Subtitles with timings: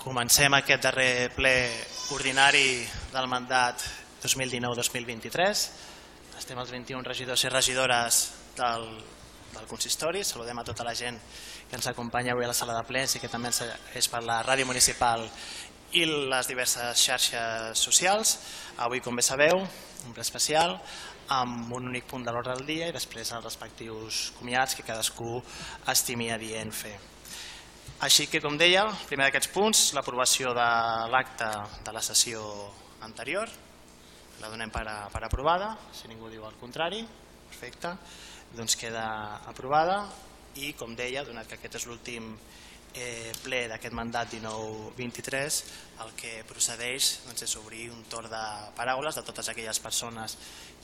[0.00, 1.54] comencem aquest darrer ple
[2.16, 2.80] ordinari
[3.12, 3.82] del mandat
[4.22, 5.64] 2019-2023.
[6.40, 8.20] Estem els 21 regidors i regidores
[8.56, 8.86] del,
[9.52, 10.24] del consistori.
[10.24, 11.20] Saludem a tota la gent
[11.68, 13.52] que ens acompanya avui a la sala de plens i que també
[13.94, 15.26] és per la ràdio municipal
[15.92, 18.38] i les diverses xarxes socials.
[18.80, 20.78] Avui, com bé sabeu, un ple especial
[21.30, 25.38] amb un únic punt de l'ordre del dia i després els respectius comiats que cadascú
[25.92, 26.96] estimi adient fer.
[28.00, 30.68] Així que, com deia, primer d'aquests punts, l'aprovació de
[31.12, 31.48] l'acte
[31.84, 32.40] de la sessió
[33.04, 33.50] anterior.
[34.40, 37.02] La donem per, a, per aprovada, si ningú diu el contrari.
[37.50, 37.90] Perfecte,
[38.56, 39.04] doncs queda
[39.52, 39.98] aprovada
[40.56, 42.32] i, com deia, donat que aquest és l'últim
[42.94, 45.60] eh, ple d'aquest mandat 19-23
[46.04, 48.42] el que procedeix doncs, és obrir un torn de
[48.76, 50.36] paraules de totes aquelles persones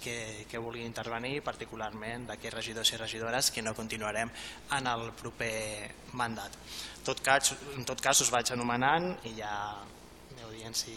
[0.03, 4.31] que, que vulguin intervenir, particularment d'aquells regidors i regidores que no continuarem
[4.77, 6.53] en el proper mandat.
[7.07, 9.55] Tot cas, en tot cas us vaig anomenant i ja
[10.37, 10.97] aneu dient si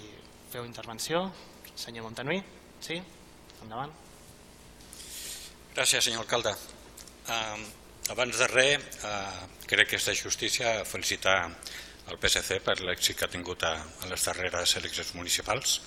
[0.51, 1.29] feu intervenció.
[1.79, 2.41] Senyor Montanui,
[2.83, 2.97] sí?
[3.63, 3.93] Endavant.
[5.75, 6.51] Gràcies, senyor alcalde.
[7.29, 7.61] Uh,
[8.11, 11.37] abans de res, uh, crec que és de justícia felicitar
[12.09, 15.79] el PSC per l'èxit que ha tingut a, a les darreres eleccions municipals.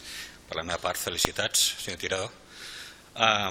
[0.46, 2.32] Per la meva part, felicitats, senyor Tirador.
[3.16, 3.50] Uh,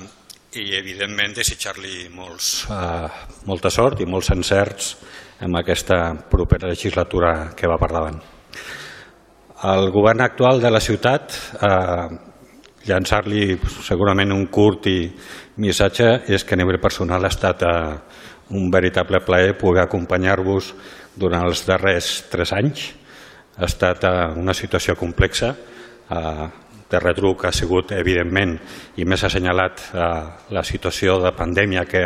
[0.52, 3.08] I evidentment desitjar-li uh,
[3.48, 4.96] molta sort i molts encerts
[5.42, 8.20] en aquesta propera legislatura que va per davant.
[9.72, 12.08] El govern actual de la ciutat eh,
[12.90, 14.98] llançar-li segurament un curt i
[15.62, 17.74] missatge és que a nivell personal ha estat eh,
[18.52, 20.74] un veritable plaer poder acompanyar-vos
[21.16, 22.90] durant els darrers tres anys.
[23.58, 25.56] Ha estat eh, una situació complexa,
[26.10, 26.50] eh,
[26.92, 28.58] de retruc ha sigut, evidentment,
[29.00, 30.08] i més assenyalat eh,
[30.52, 32.04] la situació de pandèmia que,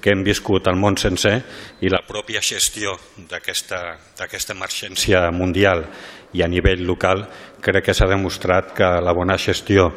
[0.00, 1.38] que hem viscut al món sencer
[1.80, 2.94] i la pròpia gestió
[3.30, 5.86] d'aquesta emergència mundial
[6.32, 7.24] i a nivell local
[7.60, 9.88] crec que s'ha demostrat que la bona gestió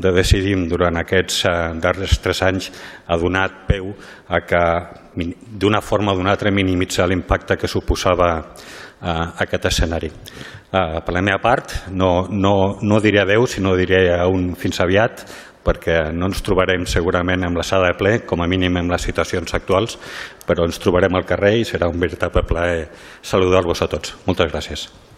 [0.00, 2.70] de Decidim durant aquests eh, darrers tres anys
[3.06, 3.92] ha donat peu
[4.28, 4.62] a que
[5.60, 10.10] d'una forma o d'una altra minimitzar l'impacte que suposava eh, aquest escenari.
[10.70, 15.24] Uh, per la meva part, no, no, no diré adeu, sinó diré un fins aviat,
[15.66, 19.10] perquè no ens trobarem segurament amb la sala de ple, com a mínim en les
[19.10, 19.98] situacions actuals,
[20.46, 22.88] però ens trobarem al carrer i serà un veritable plaer
[23.20, 24.14] saludar-vos a tots.
[24.30, 24.54] Moltes.
[24.54, 25.09] Gràcies.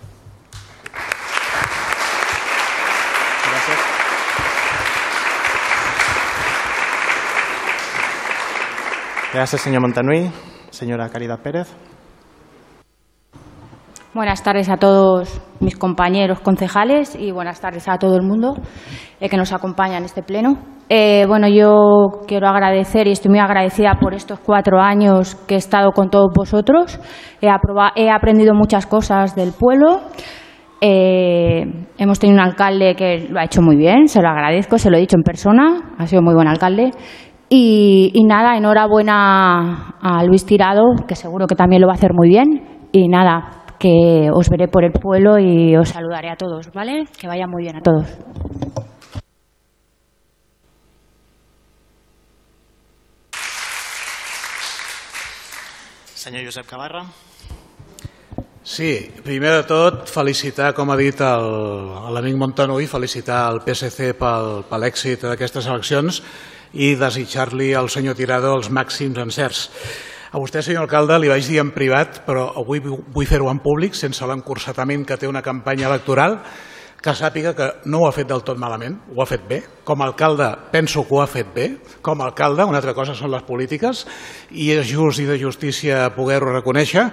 [9.32, 10.28] Gràcies, senyor Montanui.
[10.70, 11.74] Senyora Caridad Pérez.
[14.12, 18.56] Buenas tardes a todos mis compañeros concejales y buenas tardes a todo el mundo
[19.20, 20.58] eh, que nos acompaña en este pleno.
[20.90, 25.58] Eh, bueno, yo quiero agradecer y estoy muy agradecida por estos cuatro años que he
[25.58, 27.00] estado con todos vosotros.
[27.40, 27.48] He,
[27.96, 30.00] he aprendido muchas cosas del pueblo.
[30.82, 34.90] Eh, hemos tenido un alcalde que lo ha hecho muy bien, se lo agradezco, se
[34.90, 36.90] lo he dicho en persona, ha sido muy buen alcalde.
[37.54, 42.14] Y, y nada, enhorabuena a Luis Tirado, que seguro que también lo va a hacer
[42.14, 42.88] muy bien.
[42.92, 47.04] Y nada, que os veré por el pueblo y os saludaré a todos, ¿vale?
[47.20, 48.06] Que vaya muy bien a todos.
[56.14, 57.04] Senyor Josep Cabarra.
[58.62, 64.80] Sí, primer de tot felicitar, com ha dit l'amic Montanui, felicitar el PSC pel, per
[64.80, 66.22] l'èxit d'aquestes eleccions
[66.72, 69.68] i desitjar-li al senyor Tirado els màxims encerts.
[70.32, 73.96] A vostè, senyor alcalde, li vaig dir en privat, però avui vull fer-ho en públic,
[73.98, 76.38] sense l'encursatament que té una campanya electoral,
[77.02, 79.58] que sàpiga que no ho ha fet del tot malament, ho ha fet bé.
[79.82, 81.64] Com a alcalde penso que ho ha fet bé.
[82.00, 84.04] Com a alcalde, una altra cosa són les polítiques,
[84.54, 87.08] i és just i de justícia poder-ho reconèixer.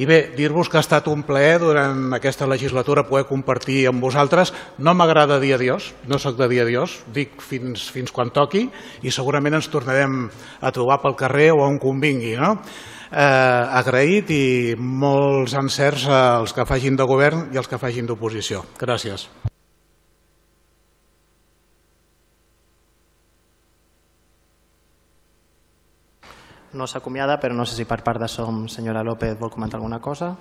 [0.00, 4.54] I bé, dir-vos que ha estat un plaer durant aquesta legislatura poder compartir amb vosaltres.
[4.78, 8.70] No m'agrada dir adiós, no sóc de dir adiós, dic fins, fins quan toqui,
[9.04, 10.24] i segurament ens tornarem
[10.64, 12.38] a trobar pel carrer o on convingui.
[12.40, 12.56] No?
[13.10, 14.44] Eh, agraït i
[14.78, 18.64] molts encerts als que facin de govern i als que facin d'oposició.
[18.80, 19.28] Gràcies.
[26.74, 30.00] No s'acomiada, però no sé si per part de SOM, senyora López, vol comentar alguna
[30.02, 30.34] cosa.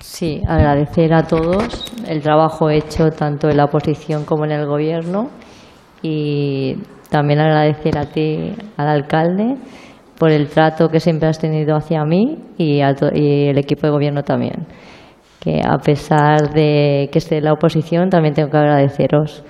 [0.00, 5.30] Sí, agradecer a todos el trabajo hecho tanto en la oposición como en el gobierno
[6.02, 6.76] y
[7.14, 9.54] también agradecer a ti, al alcalde,
[10.18, 14.66] por el trato que siempre has tenido hacia mí y, el equipo de gobierno también.
[15.38, 19.44] Que a pesar de que esté la oposición, también tengo que agradeceros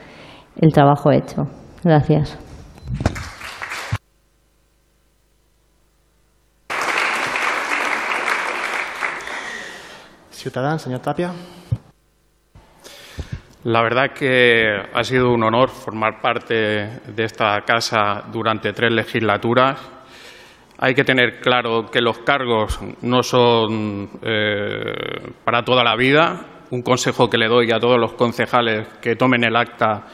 [0.60, 1.44] el trabajo hecho.
[1.82, 2.38] Gracias.
[10.32, 11.32] Ciudadanos, señor Tapia.
[13.64, 19.80] La verdad que ha sido un honor formar parte de esta casa durante tres legislaturas.
[20.76, 26.44] Hay que tener claro que los cargos no son eh, para toda la vida.
[26.72, 30.08] Un consejo que le doy a todos los concejales que tomen el acta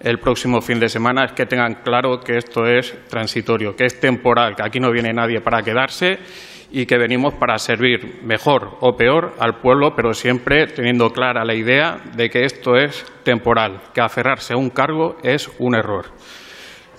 [0.00, 4.00] el próximo fin de semana es que tengan claro que esto es transitorio, que es
[4.00, 6.18] temporal, que aquí no viene nadie para quedarse
[6.70, 11.54] y que venimos para servir mejor o peor al pueblo, pero siempre teniendo clara la
[11.54, 16.06] idea de que esto es temporal, que aferrarse a un cargo es un error.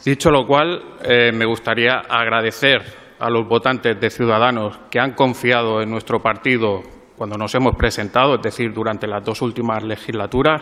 [0.05, 2.81] Dicho lo cual, eh, me gustaría agradecer
[3.19, 6.83] a los votantes de Ciudadanos que han confiado en nuestro partido
[7.17, 10.61] cuando nos hemos presentado, es decir, durante las dos últimas legislaturas,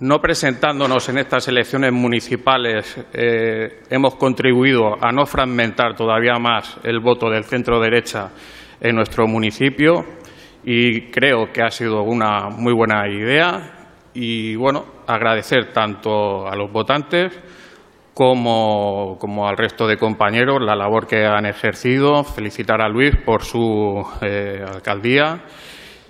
[0.00, 7.00] no presentándonos en estas elecciones municipales eh, hemos contribuido a no fragmentar todavía más el
[7.00, 8.30] voto del centro derecha
[8.80, 10.04] en nuestro municipio
[10.64, 13.76] y creo que ha sido una muy buena idea.
[14.12, 17.38] Y bueno, agradecer tanto a los votantes
[18.12, 24.04] como, al resto de compañeros la labor que han ejercido, felicitar a Luis por su
[24.20, 25.42] eh, alcaldía.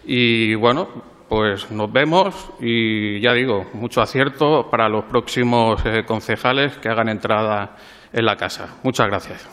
[0.04, 0.88] Y bueno,
[1.31, 7.09] pues nos vemos y ya digo, mucho acierto para los próximos eh, concejales que hagan
[7.09, 7.77] entrada
[8.12, 8.75] en la casa.
[8.82, 9.49] Muchas gracias.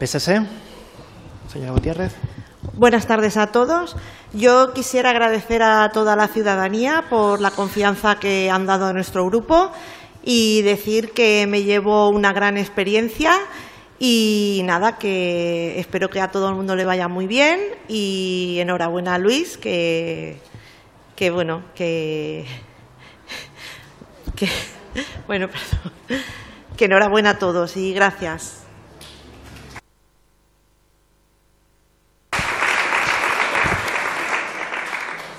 [0.00, 0.40] PSC,
[1.48, 2.16] señora Gutiérrez.
[2.72, 3.96] Buenas tardes a todos.
[4.32, 9.26] Yo quisiera agradecer a toda la ciudadanía por la confianza que han dado a nuestro
[9.26, 9.72] grupo
[10.22, 13.32] y decir que me llevo una gran experiencia
[13.98, 19.14] y nada, que espero que a todo el mundo le vaya muy bien y enhorabuena
[19.14, 20.40] a Luis, que,
[21.16, 22.46] que bueno, que,
[24.36, 24.48] que
[25.26, 26.22] bueno, perdón,
[26.76, 28.64] que enhorabuena a todos y gracias.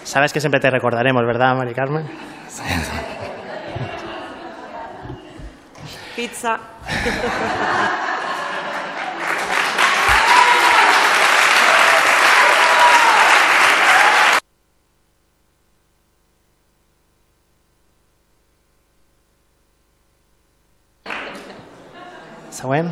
[0.04, 2.10] Sabes que siempre te recordaremos, ¿verdad, Mari Carmen?
[6.16, 6.60] Pizza.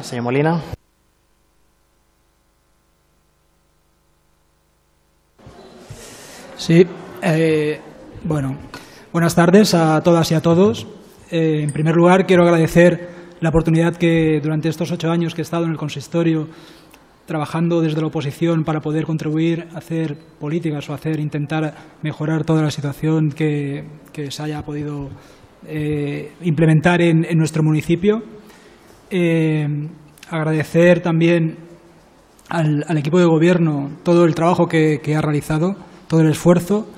[0.02, 0.62] señor Molina.
[6.56, 6.86] Sí,
[7.22, 7.82] eh,
[8.24, 8.58] bueno,
[9.12, 10.88] buenas tardes a todas y a todos.
[11.30, 13.10] Eh, en primer lugar, quiero agradecer
[13.42, 16.48] la oportunidad que durante estos ocho años que he estado en el consistorio
[17.26, 22.62] trabajando desde la oposición para poder contribuir a hacer políticas o hacer intentar mejorar toda
[22.62, 23.84] la situación que,
[24.30, 25.10] se haya podido
[25.68, 28.37] eh, implementar en nuestro municipio.
[29.10, 29.66] Eh,
[30.30, 31.58] agradecer también
[32.50, 35.76] al, equipo de gobierno todo el trabajo que, ha realizado,
[36.08, 36.90] todo el esfuerzo,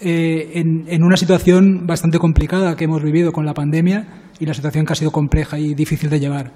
[0.00, 4.06] eh, en, una situación bastante complicada que hemos vivido con la pandemia
[4.40, 6.52] y la situación que ha sido compleja y difícil de llevar.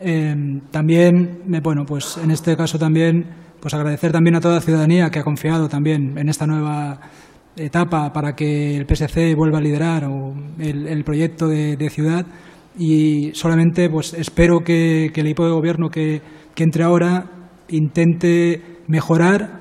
[0.00, 0.34] Eh,
[0.70, 3.26] también, bueno, pues en este caso también,
[3.60, 6.98] pues agradecer también a toda la ciudadanía que ha confiado también en esta nueva
[7.54, 10.08] etapa para que el PSC vuelva a liderar
[10.58, 12.24] el, proyecto de ciudad
[12.78, 16.22] y solamente pues espero que, el equipo de gobierno que,
[16.56, 17.30] entre ahora
[17.68, 19.60] intente mejorar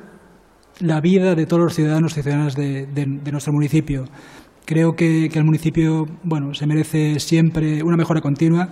[0.80, 4.06] la vida de todos los ciudadanos y ciudadanas de, nuestro municipio.
[4.66, 8.70] Creo que, el municipio bueno, se merece siempre una mejora continua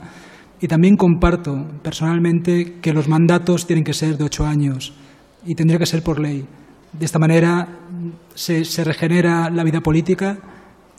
[0.61, 4.93] y también comparto personalmente que los mandatos tienen que ser de ocho años
[5.45, 6.45] y tendría que ser por ley.
[6.91, 7.67] De esta manera
[8.33, 10.37] se, se regenera la vida política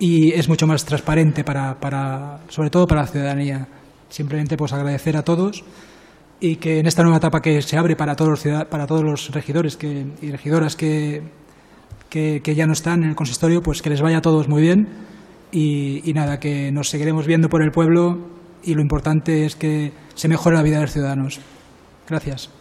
[0.00, 3.69] y es mucho más transparente para, para, sobre todo para la ciudadanía.
[4.09, 5.62] Simplemente pues agradecer a todos
[6.40, 9.30] y que en esta nueva etapa que se abre para todos los, para todos los
[9.30, 11.23] regidores que, y regidoras que,
[12.09, 14.88] que, ya no están en el consistorio, pues que les vaya a todos muy bien
[15.52, 18.19] y nada, que nos seguiremos viendo por el pueblo
[18.64, 21.40] y lo importante es que se mejore la vida de los ciudadanos.
[22.09, 22.60] Gracias.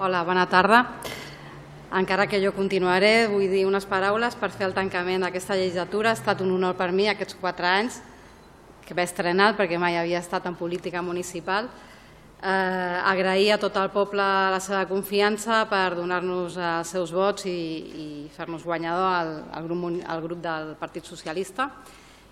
[0.00, 0.84] Hola, bona tarda.
[1.90, 6.12] Encara que jo continuaré, vull dir unes paraules per fer el tancament d'aquesta legislatura.
[6.12, 7.96] Ha estat un honor per mi aquests quatre anys
[8.86, 11.66] que m'he estrenat perquè mai havia estat en política municipal.
[12.38, 14.22] Eh, agrair a tot el poble
[14.54, 17.58] la seva confiança per donar-nos els seus vots i,
[17.90, 21.72] i fer-nos guanyador al, al, grup, al grup del Partit Socialista.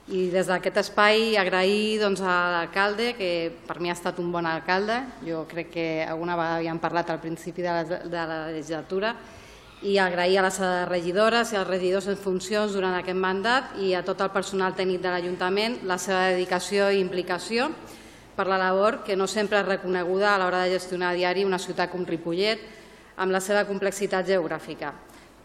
[0.06, 4.46] I des d'aquest espai agrair doncs, a l'alcalde, que per mi ha estat un bon
[4.46, 9.16] alcalde, jo crec que alguna vegada havíem parlat al principi de la, de la legislatura,
[9.82, 14.04] i agrair a les regidores i als regidors en funcions durant aquest mandat i a
[14.06, 17.68] tot el personal tècnic de l'Ajuntament la seva dedicació i implicació
[18.36, 21.58] per la labor que no sempre és reconeguda a l'hora de gestionar a diari una
[21.58, 22.62] ciutat com Ripollet
[23.16, 24.94] amb la seva complexitat geogràfica.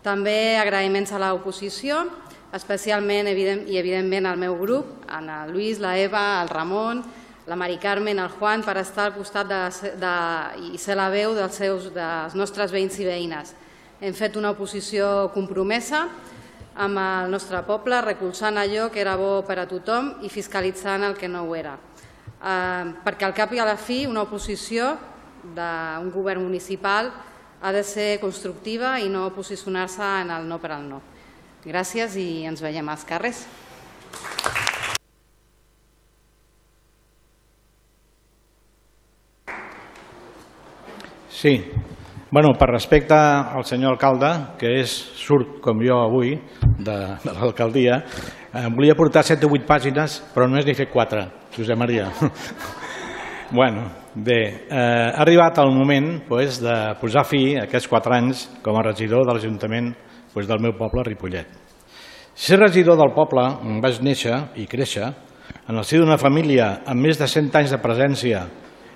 [0.03, 2.05] També agraïments a l'oposició,
[2.53, 7.03] especialment evident, i evidentment al meu grup, a el Lluís, la Eva, el Ramon,
[7.47, 9.61] la Mari Carmen, el Juan, per estar al costat de,
[9.99, 10.15] de,
[10.71, 13.55] i ser la veu dels, seus, dels nostres veïns i veïnes.
[14.01, 16.05] Hem fet una oposició compromesa
[16.75, 21.17] amb el nostre poble, recolzant allò que era bo per a tothom i fiscalitzant el
[21.17, 21.75] que no ho era.
[22.41, 24.95] Eh, perquè al cap i a la fi una oposició
[25.41, 27.11] d'un govern municipal
[27.61, 31.01] ha de ser constructiva i no posicionar-se en el no per al no.
[31.61, 33.45] Gràcies i ens veiem als carrers.
[41.29, 41.55] Sí,
[42.31, 46.29] Bueno, per respecte al senyor alcalde, que és surt com jo avui
[46.79, 46.93] de,
[47.25, 47.97] de l'alcaldia,
[48.55, 51.25] eh, volia portar 7 o 8 pàgines, però només n'he fet 4,
[51.57, 52.05] Josep Maria.
[53.59, 53.83] bueno,
[54.15, 58.79] bé, eh, ha arribat el moment pues, de posar fi a aquests 4 anys com
[58.79, 59.91] a regidor de l'Ajuntament
[60.33, 61.47] pues, del meu poble, Ripollet.
[62.35, 63.43] Ser regidor del poble
[63.83, 65.11] vaig néixer i créixer,
[65.67, 68.45] en el si d'una família amb més de 100 anys de presència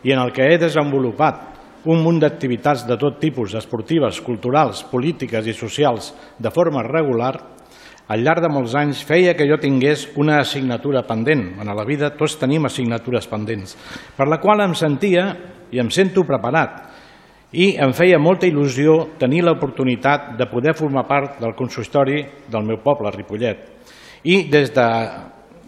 [0.05, 5.45] i en el que he desenvolupat un munt d'activitats de tot tipus, esportives, culturals, polítiques
[5.45, 7.35] i socials, de forma regular,
[8.07, 11.55] al llarg de molts anys feia que jo tingués una assignatura pendent.
[11.61, 13.73] En la vida tots tenim assignatures pendents,
[14.17, 15.31] per la qual em sentia
[15.73, 16.94] i em sento preparat.
[17.53, 22.81] I em feia molta il·lusió tenir l'oportunitat de poder formar part del consistori del meu
[22.83, 23.71] poble, Ripollet.
[24.25, 24.89] I des de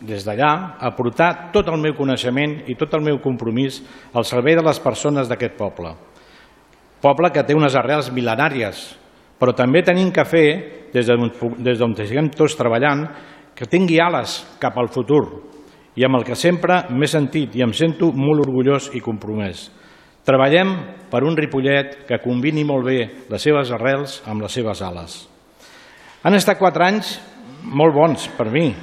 [0.01, 3.79] des d'allà, aportar tot el meu coneixement i tot el meu compromís
[4.13, 5.95] al servei de les persones d'aquest poble.
[7.01, 8.83] Poble que té unes arrels mil·lenàries,
[9.37, 10.47] però també tenim que fer,
[10.93, 13.07] des d'on estiguem tots treballant,
[13.57, 15.23] que tingui ales cap al futur
[15.97, 19.71] i amb el que sempre m'he sentit i em sento molt orgullós i compromès.
[20.27, 20.73] Treballem
[21.07, 22.99] per un Ripollet que combini molt bé
[23.31, 25.21] les seves arrels amb les seves ales.
[26.27, 27.13] Han estat quatre anys
[27.63, 28.73] molt bons per mi,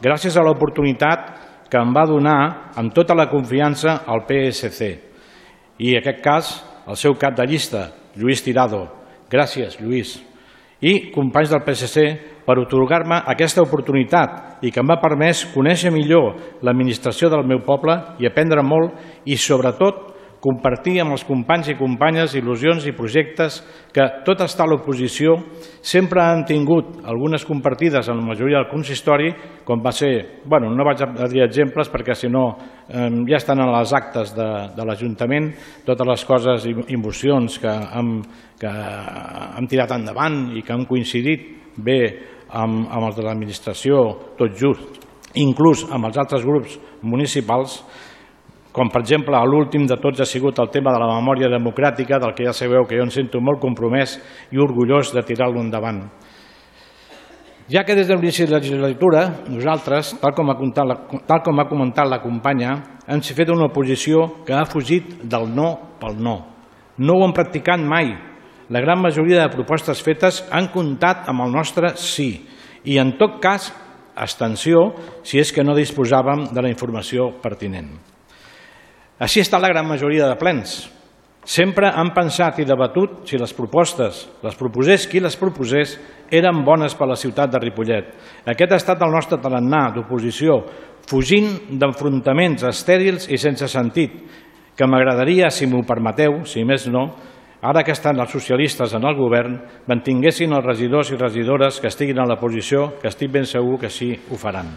[0.00, 1.34] gràcies a l'oportunitat
[1.68, 2.38] que em va donar
[2.80, 4.88] amb tota la confiança al PSC
[5.76, 6.54] i, en aquest cas,
[6.88, 8.86] el seu cap de llista, Lluís Tirado.
[9.28, 10.16] Gràcies, Lluís.
[10.80, 12.06] I companys del PSC
[12.46, 18.28] per otorgar-me aquesta oportunitat i que m'ha permès conèixer millor l'administració del meu poble i
[18.28, 20.15] aprendre molt i, sobretot,
[20.46, 23.58] compartir amb els companys i companyes il·lusions i projectes
[23.94, 25.34] que, tot estar a l'oposició,
[25.82, 29.32] sempre han tingut algunes compartides en la majoria del consistori,
[29.66, 30.12] com va ser,
[30.46, 32.44] bueno, no vaig a dir exemples perquè si no
[32.86, 35.50] eh, ja estan a les actes de, de l'Ajuntament
[35.86, 38.20] totes les coses i emocions que hem,
[38.60, 42.00] que hem tirat endavant i que han coincidit bé
[42.54, 44.06] amb, amb els de l'administració
[44.38, 45.02] tot just,
[45.36, 47.80] inclús amb els altres grups municipals,
[48.76, 52.34] com per exemple l'últim de tots ha sigut el tema de la memòria democràtica, del
[52.36, 54.18] que ja sabeu que jo em sento molt compromès
[54.52, 56.02] i orgullós de tirar-lo endavant.
[57.72, 61.40] Ja que des de l'inici de la legislatura, nosaltres, tal com, ha comentat la, tal
[61.42, 62.74] com ha comentat la companya,
[63.08, 66.36] hem fet una oposició que ha fugit del no pel no.
[66.98, 68.12] No ho hem practicat mai.
[68.68, 72.46] La gran majoria de propostes fetes han comptat amb el nostre sí
[72.84, 73.72] i, en tot cas,
[74.14, 74.92] abstenció
[75.24, 78.15] si és que no disposàvem de la informació pertinent.
[79.16, 80.76] Així està la gran majoria de plens.
[81.46, 85.94] Sempre han pensat i debatut si les propostes, les proposés qui les proposés,
[86.28, 88.08] eren bones per a la ciutat de Ripollet.
[88.50, 90.58] Aquest ha estat el nostre tarannà d'oposició,
[91.06, 94.18] fugint d'enfrontaments estèrils i sense sentit,
[94.76, 97.06] que m'agradaria, si m'ho permeteu, si més no,
[97.62, 99.56] ara que estan els socialistes en el govern,
[99.86, 103.88] mantinguessin els regidors i regidores que estiguin a la posició, que estic ben segur que
[103.88, 104.74] sí ho faran.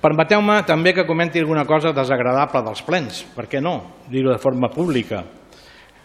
[0.00, 3.74] Permeteu-me també que comenti alguna cosa desagradable dels plens, per què no,
[4.08, 5.20] dir-ho de forma pública.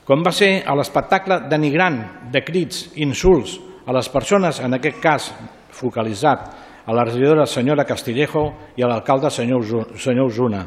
[0.05, 2.01] Com va ser a l'espectacle denigrant
[2.33, 3.55] de crits, insults
[3.87, 5.29] a les persones, en aquest cas
[5.71, 6.49] focalitzat
[6.85, 8.43] a la regidora senyora Castillejo
[8.75, 9.63] i a l'alcalde senyor,
[10.25, 10.65] Osuna,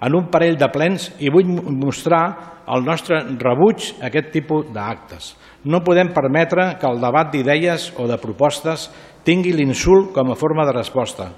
[0.00, 2.22] en un parell de plens i vull mostrar
[2.70, 5.34] el nostre rebuig a aquest tipus d'actes.
[5.66, 8.86] No podem permetre que el debat d'idees o de propostes
[9.26, 11.32] tingui l'insult com a forma de resposta.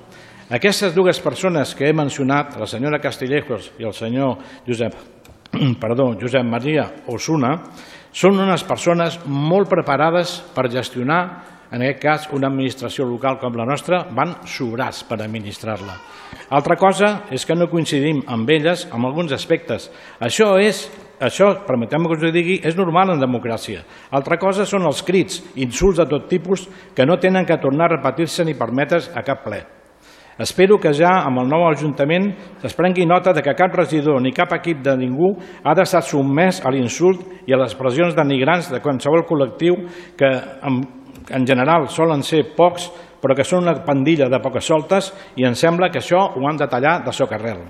[0.50, 4.96] Aquestes dues persones que he mencionat, la senyora Castillejos i el senyor Josep,
[5.82, 7.52] perdó, Josep Maria Osuna,
[8.10, 11.20] són unes persones molt preparades per gestionar
[11.70, 15.94] en aquest cas una administració local com la nostra, van sobrats per administrar-la.
[16.58, 19.86] Altra cosa és que no coincidim amb elles en alguns aspectes.
[20.18, 20.88] Això és
[21.22, 23.84] això, permetem que us ho digui, és normal en democràcia.
[24.10, 26.66] Altra cosa són els crits, insults de tot tipus,
[26.96, 29.62] que no tenen que tornar a repetir-se ni permetre's a cap ple.
[30.40, 32.30] Espero que ja amb el nou Ajuntament
[32.64, 36.62] es prengui nota de que cap regidor ni cap equip de ningú ha d'estar sotmès
[36.64, 39.76] a l'insult i a les pressions denigrants de qualsevol col·lectiu
[40.16, 40.30] que
[40.64, 40.80] en,
[41.28, 42.88] en general solen ser pocs
[43.20, 46.56] però que són una pandilla de poques soltes i em sembla que això ho han
[46.56, 47.60] de tallar de socarrel.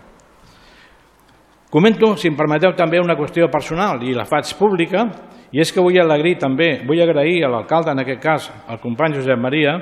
[1.70, 5.04] Comento, si em permeteu, també una qüestió personal i la faig pública,
[5.50, 9.18] i és que vull alegrir també, vull agrair a l'alcalde, en aquest cas, al company
[9.18, 9.76] Josep Maria,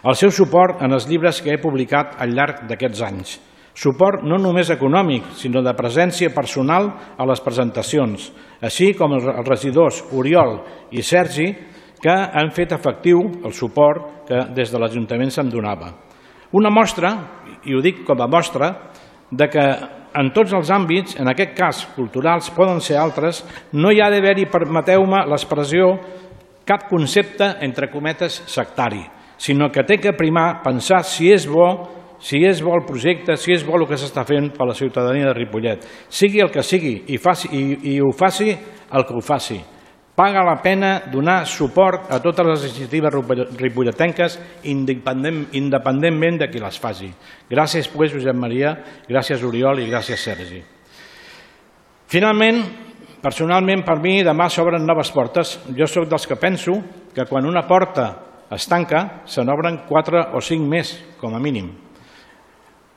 [0.00, 3.36] el seu suport en els llibres que he publicat al llarg d'aquests anys.
[3.76, 8.30] Suport no només econòmic, sinó de presència personal a les presentacions,
[8.60, 10.58] així com els regidors Oriol
[10.90, 11.52] i Sergi,
[12.00, 15.92] que han fet efectiu el suport que des de l'Ajuntament se'm donava.
[16.56, 17.12] Una mostra,
[17.64, 18.72] i ho dic com a mostra,
[19.30, 19.66] de que
[20.18, 24.48] en tots els àmbits, en aquest cas culturals, poden ser altres, no hi ha d'haver-hi,
[24.50, 25.92] permeteu-me l'expressió,
[26.66, 29.04] cap concepte, entre cometes, sectari,
[29.40, 31.70] sinó que té que primar pensar si és bo
[32.20, 35.30] si és bo el projecte, si és bo el que s'està fent per la ciutadania
[35.30, 35.86] de Ripollet.
[36.12, 37.62] Sigui el que sigui i, faci, i,
[37.94, 39.56] i ho faci el que ho faci
[40.20, 43.14] paga la pena donar suport a totes les iniciatives
[43.56, 44.36] ripolletenques
[44.68, 47.08] independent, independentment de qui les faci.
[47.48, 48.74] Gràcies, pues, Josep Maria,
[49.08, 50.60] gràcies, Oriol, i gràcies, Sergi.
[52.10, 52.60] Finalment,
[53.22, 55.56] personalment, per mi, demà s'obren noves portes.
[55.78, 56.76] Jo sóc dels que penso
[57.14, 58.10] que quan una porta
[58.50, 61.70] es tanca, se n'obren quatre o cinc més, com a mínim.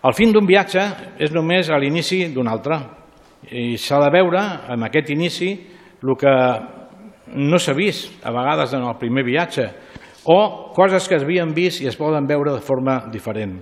[0.03, 0.81] El fin d'un viatge
[1.21, 2.79] és només a l'inici d'un altre
[3.51, 4.41] i s'ha de veure
[4.73, 5.51] amb aquest inici
[6.03, 6.33] el que
[7.39, 9.69] no s'ha vist a vegades en el primer viatge
[10.27, 13.57] o coses que es havien vist i es poden veure de forma diferent.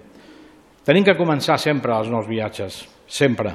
[0.85, 3.53] Tenim que començar sempre els nous viatges, sempre.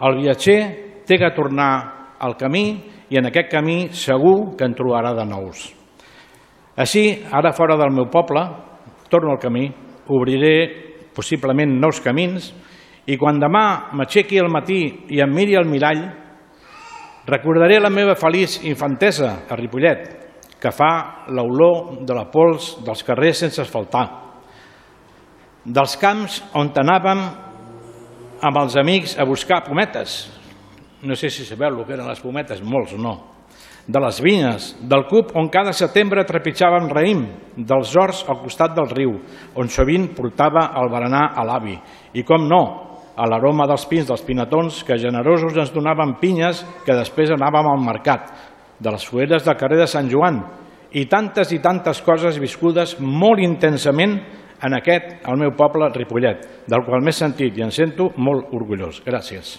[0.00, 0.60] El viatger
[1.04, 2.66] té que tornar al camí
[3.10, 5.68] i en aquest camí segur que en trobarà de nous.
[6.76, 8.42] Així, ara fora del meu poble,
[9.08, 9.70] torno al camí,
[10.12, 10.54] obriré
[11.16, 12.52] possiblement nous camins
[13.06, 14.80] i quan demà m'aixequi al matí
[15.14, 16.04] i em miri al mirall,
[17.26, 20.04] Recordaré la meva feliç infantesa a Ripollet,
[20.62, 24.04] que fa l'olor de la pols dels carrers sense asfaltar,
[25.66, 27.24] dels camps on anàvem
[28.46, 30.14] amb els amics a buscar pometes,
[31.02, 33.16] no sé si sabeu el que eren les pometes, molts no,
[33.86, 37.22] de les vinyes, del CUP on cada setembre trepitjàvem raïm,
[37.56, 39.14] dels horts al costat del riu,
[39.54, 41.76] on sovint portava el berenar a l'avi,
[42.18, 42.62] i com no,
[43.16, 47.84] a l'aroma dels pins dels pinatons que generosos ens donaven pinyes que després anàvem al
[47.84, 48.32] mercat,
[48.78, 50.42] de les fueres del carrer de Sant Joan
[50.92, 54.18] i tantes i tantes coses viscudes molt intensament
[54.66, 59.02] en aquest, el meu poble, Ripollet, del qual m'he sentit i em sento molt orgullós.
[59.04, 59.56] Gràcies.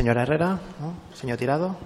[0.00, 0.94] Senyora Herrera, ¿no?
[1.12, 1.76] senyor Tirado.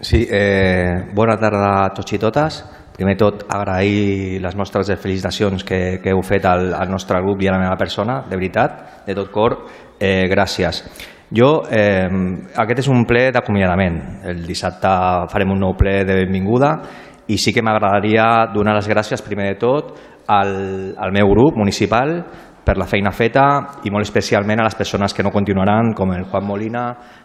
[0.00, 2.62] Sí, eh, bona tarda a tots i totes.
[2.96, 7.50] Primer tot, agrair les nostres felicitacions que, que heu fet al, al nostre grup i
[7.50, 9.58] a la meva persona, de veritat, de tot cor,
[10.00, 10.80] eh, gràcies.
[11.28, 12.08] Jo, eh,
[12.64, 14.00] aquest és un ple d'acomiadament.
[14.24, 14.88] El dissabte
[15.28, 16.78] farem un nou ple de benvinguda
[17.28, 19.92] i sí que m'agradaria donar les gràcies primer de tot
[20.30, 22.22] al, al meu grup municipal,
[22.70, 23.44] per la feina feta
[23.82, 26.84] i molt especialment a les persones que no continuaran, com el Juan Molina,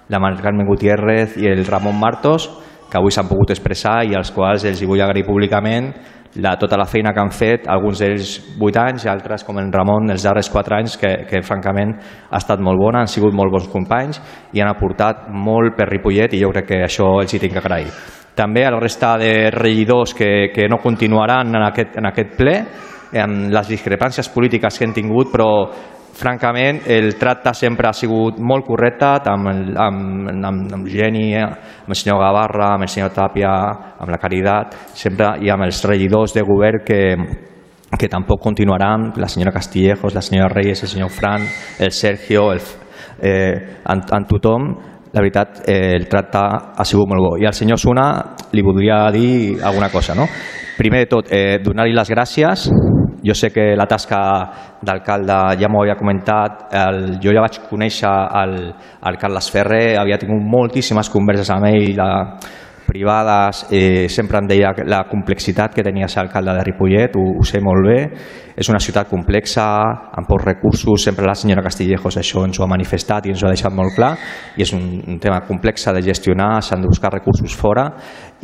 [0.10, 2.48] la Mar Carmen Gutiérrez i el Ramon Martos,
[2.90, 5.92] que avui s'han pogut expressar i als quals els hi vull agrair públicament
[6.42, 9.70] la, tota la feina que han fet, alguns d'ells 8 anys i altres com el
[9.72, 13.54] Ramon els darrers 4 anys que, que francament ha estat molt bona, han sigut molt
[13.54, 14.20] bons companys
[14.58, 17.62] i han aportat molt per Ripollet i jo crec que això els hi tinc que
[17.62, 17.94] agrair.
[18.36, 22.58] També a la resta de regidors que, que no continuaran en aquest, en aquest ple,
[23.16, 25.50] en les discrepàncies polítiques que hem tingut, però
[26.16, 32.00] francament el tracte sempre ha sigut molt correcte amb, amb, amb, amb Geni, amb el
[32.00, 33.52] senyor Gavarra, amb el senyor Tàpia,
[34.00, 37.02] amb la Caritat, sempre i amb els regidors de govern que,
[38.00, 41.48] que tampoc continuaran, la senyora Castillejos, la senyora Reyes, el senyor Fran,
[41.80, 42.64] el Sergio, el,
[43.22, 44.72] eh, en, en tothom,
[45.16, 47.36] la veritat, eh, el tracte ha sigut molt bo.
[47.40, 48.10] I al senyor Suna
[48.52, 50.16] li voldria dir alguna cosa.
[50.16, 50.28] No?
[50.76, 52.68] Primer de tot, eh, donar-li les gràcies
[53.26, 54.20] jo sé que la tasca
[54.86, 58.12] d'alcalde ja m'ho havia comentat, el, jo ja vaig conèixer
[58.44, 58.60] el,
[59.10, 62.12] el Carles Ferrer, havia tingut moltíssimes converses amb ell, la,
[62.86, 67.44] privades, eh, sempre em deia la complexitat que tenia ser alcalde de Ripollet, ho, ho
[67.44, 67.98] sé molt bé,
[68.56, 69.66] és una ciutat complexa,
[70.16, 73.50] amb pocs recursos, sempre la senyora Castillejos això ens ho ha manifestat i ens ho
[73.50, 74.14] ha deixat molt clar,
[74.56, 77.90] i és un, un tema complex de gestionar, s'han de buscar recursos fora,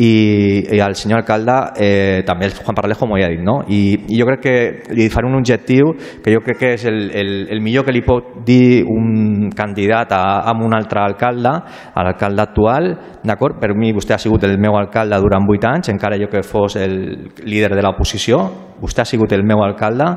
[0.02, 3.60] i, i el senyor alcalde, eh, també el Juan Paralejo m'ho ha dit, no?
[3.70, 7.00] I, I jo crec que li faré un objectiu que jo crec que és el,
[7.18, 11.54] el, el millor que li pot dir un candidat a, a un altre alcalde,
[11.94, 12.92] a l'alcalde actual,
[13.24, 13.60] d'acord?
[13.62, 16.80] Per mi vostè ha sigut el meu alcalde durant vuit anys, encara jo que fos
[16.82, 16.98] el
[17.46, 18.42] líder de l'oposició,
[18.82, 20.08] vostè ha sigut el meu alcalde,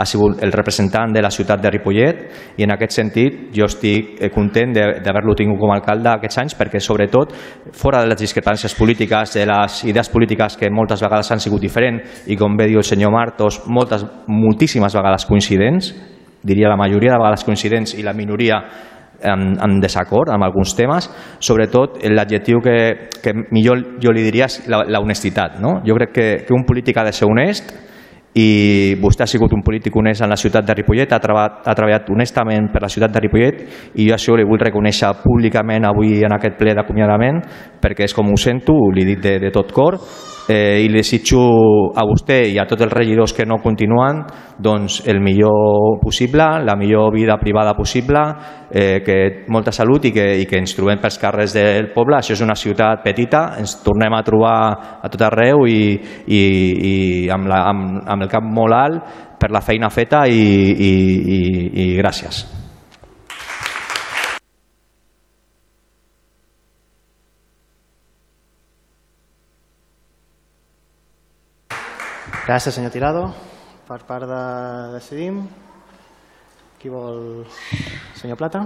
[0.00, 2.20] ha sigut el representant de la ciutat de Ripollet
[2.56, 6.56] i en aquest sentit jo estic eh, content d'haver-lo tingut com a alcalde aquests anys
[6.56, 7.34] perquè sobretot
[7.76, 12.24] fora de les discrepàncies polítiques, de les idees polítiques que moltes vegades han sigut diferents
[12.32, 15.92] i com bé diu el senyor Martos, moltes, moltíssimes vegades coincidents,
[16.42, 18.62] diria la majoria de vegades coincidents i la minoria
[19.20, 21.10] en, en desacord amb alguns temes,
[21.44, 22.78] sobretot l'adjectiu que,
[23.20, 24.80] que millor jo li diria és la.
[25.60, 25.80] No?
[25.84, 27.74] Jo crec que, que un polític ha de ser honest,
[28.38, 31.74] i vostè ha sigut un polític honest en la ciutat de Ripollet, ha, treballat, ha
[31.74, 33.62] treballat honestament per la ciutat de Ripollet
[33.98, 37.42] i jo això li vull reconèixer públicament avui en aquest ple d'acomiadament
[37.82, 39.98] perquè és com ho sento, li dic de, de tot cor
[40.48, 41.40] eh, i li desitjo
[41.96, 44.22] a vostè i a tots els regidors que no continuen
[44.60, 48.20] doncs el millor possible, la millor vida privada possible,
[48.70, 52.18] eh, que molta salut i que, i que ens trobem pels carrers del poble.
[52.18, 54.58] Això és una ciutat petita, ens tornem a trobar
[55.00, 55.82] a tot arreu i,
[56.26, 56.44] i,
[56.92, 56.94] i
[57.32, 60.94] amb, la, amb, amb el cap molt alt per la feina feta i, i,
[61.40, 61.44] i,
[61.84, 62.59] i gràcies.
[72.50, 73.20] Gràcies, senyor Tirado.
[73.86, 74.38] Per part de
[74.96, 75.36] Decidim,
[76.80, 77.44] qui vol...
[78.18, 78.64] Senyor Plata.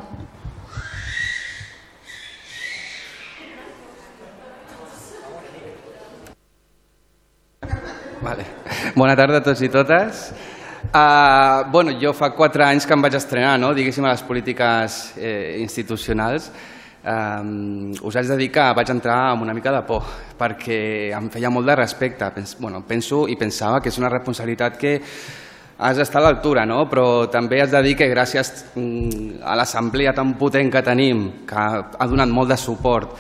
[8.23, 8.47] Vale.
[8.97, 10.31] Bona tarda a tots i totes.
[10.89, 13.75] Uh, bueno, jo fa quatre anys que em vaig estrenar, no?
[13.77, 16.49] diguéssim, a les polítiques eh, institucionals
[17.05, 20.07] Um, us haig de dir que vaig entrar amb una mica de por
[20.39, 22.31] perquè em feia molt de respecte.
[22.33, 24.95] Pens, bueno, penso i pensava que és una responsabilitat que
[25.77, 26.87] has d'estar a l'altura, no?
[26.89, 31.57] però també has de dir que gràcies mm, a l'assemblea tan potent que tenim, que
[31.59, 33.17] ha donat molt de suport,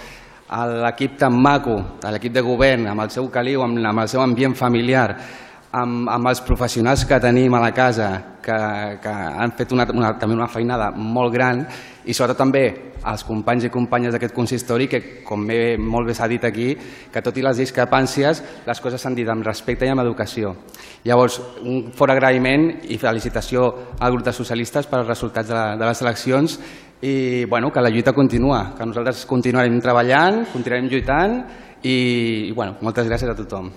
[0.48, 4.08] a l'equip tan maco, a l'equip de govern, amb el seu caliu, amb, amb el
[4.08, 5.08] seu ambient familiar,
[5.74, 8.10] amb, amb els professionals que tenim a la casa,
[8.44, 8.58] que,
[9.02, 11.66] que han fet una, una, també una feinada molt gran,
[12.04, 12.64] i sobretot també
[13.04, 16.72] als companys i companyes d'aquest consistori que, com bé, molt bé s'ha dit aquí,
[17.12, 20.54] que tot i les discrepàncies les coses s'han dit amb respecte i amb educació.
[21.04, 23.66] Llavors, un fort agraïment i felicitació
[24.00, 26.58] al grup de socialistes per als resultats de, la, de les eleccions
[27.04, 31.40] i bueno, que la lluita continua, que nosaltres continuarem treballant, continuarem lluitant
[31.82, 31.98] i,
[32.48, 33.72] i bueno, moltes gràcies a tothom.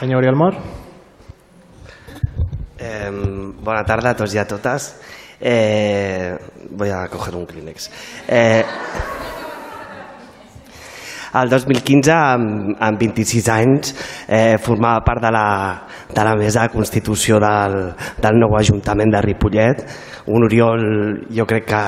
[0.00, 0.54] Senyor Oriol Mor.
[2.80, 3.10] Eh,
[3.60, 4.86] bona tarda a tots i a totes.
[5.36, 6.32] Eh,
[6.70, 7.90] voy a coger un Kleenex.
[8.26, 8.64] Eh,
[11.42, 13.92] el 2015, amb, amb 26 anys,
[14.26, 15.46] eh, formava part de la,
[16.08, 17.76] de la mesa de constitució del,
[18.24, 19.84] del nou Ajuntament de Ripollet.
[20.30, 20.84] Un Oriol,
[21.34, 21.82] jo crec que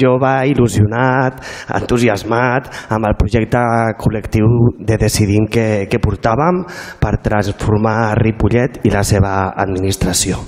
[0.00, 1.40] jove, il·lusionat,
[1.80, 3.64] entusiasmat amb el projecte
[4.00, 6.64] col·lectiu de Decidim que, que portàvem
[7.00, 10.40] per transformar Ripollet i la seva administració.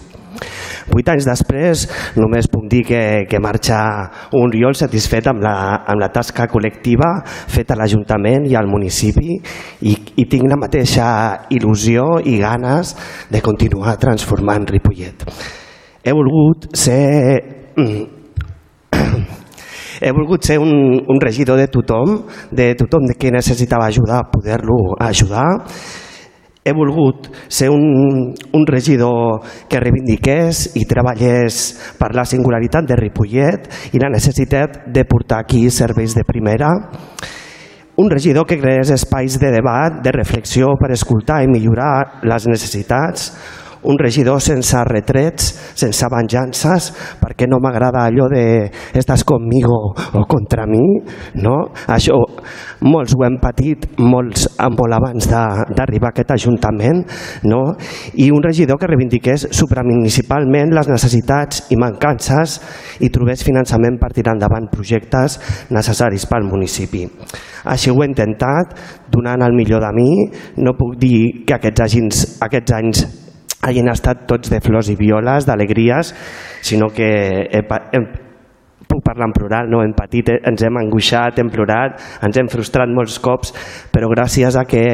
[0.91, 1.87] Vuit anys després
[2.19, 3.79] només puc dir que, que marxa
[4.37, 5.55] un Oriol satisfet amb la,
[5.87, 11.09] amb la tasca col·lectiva feta a l'Ajuntament i al municipi i, i tinc la mateixa
[11.55, 12.97] il·lusió i ganes
[13.33, 15.29] de continuar transformant Ripollet.
[16.03, 17.73] He volgut ser
[20.03, 20.73] he volgut ser un,
[21.07, 25.63] un regidor de tothom, de tothom de qui necessitava ajudar, poder-lo ajudar
[26.65, 31.63] he volgut ser un, un regidor que reivindiqués i treballés
[31.99, 36.71] per la singularitat de Ripollet i la necessitat de portar aquí serveis de primera.
[37.99, 43.33] Un regidor que creés espais de debat, de reflexió per escoltar i millorar les necessitats.
[43.85, 46.91] Un regidor sense retrets, sense venjances,
[47.21, 48.45] perquè no m'agrada allò de
[48.99, 49.79] estàs conmigo
[50.19, 50.83] o contra mi,
[51.43, 51.57] no?
[51.91, 52.19] Això
[52.83, 57.03] molts ho hem patit, molts molt abans d'arribar a aquest Ajuntament,
[57.47, 57.61] no?
[58.19, 62.59] i un regidor que reivindiqués supramunicipalment les necessitats i mancances
[63.05, 65.39] i trobés finançament per tirar endavant projectes
[65.71, 67.05] necessaris pel municipi.
[67.69, 68.75] Així ho he intentat,
[69.13, 70.11] donant el millor de mi.
[70.65, 73.05] No puc dir que aquests, agins, aquests anys
[73.63, 76.13] hagin estat tots de flors i violes, d'alegries,
[76.67, 77.09] sinó que
[77.47, 78.03] he, he,
[78.93, 79.81] puc parlar en plural, no?
[79.85, 83.55] hem patit, ens hem angoixat, hem plorat, ens hem frustrat molts cops,
[83.95, 84.85] però gràcies a que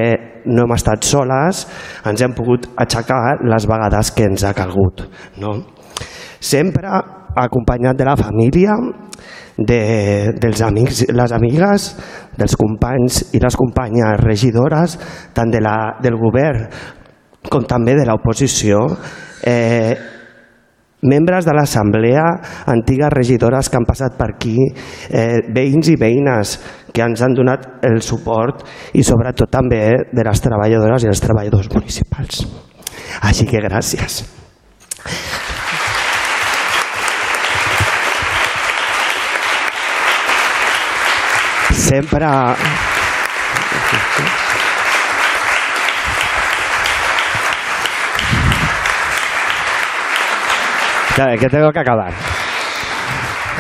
[0.49, 1.65] no hem estat soles
[2.09, 5.05] ens hem pogut aixecar les vegades que ens ha calgut.
[5.43, 5.57] No?
[6.39, 6.93] Sempre
[7.39, 8.77] acompanyat de la família,
[9.59, 9.81] de,
[10.39, 11.89] dels amics, les amigues,
[12.39, 14.95] dels companys i les companyes regidores,
[15.35, 16.69] tant de la, del govern
[17.47, 18.81] com també de l'oposició,
[19.47, 19.95] eh,
[21.03, 22.25] membres de l'Assemblea,
[22.67, 24.57] antigues regidores que han passat per aquí,
[25.11, 26.59] eh, veïns i veïnes
[26.93, 31.71] que ens han donat el suport i sobretot també de les treballadores i els treballadors
[31.75, 32.43] municipals.
[33.23, 34.25] Així que gràcies.
[41.89, 42.27] sempre
[51.27, 52.13] que tengo que acabar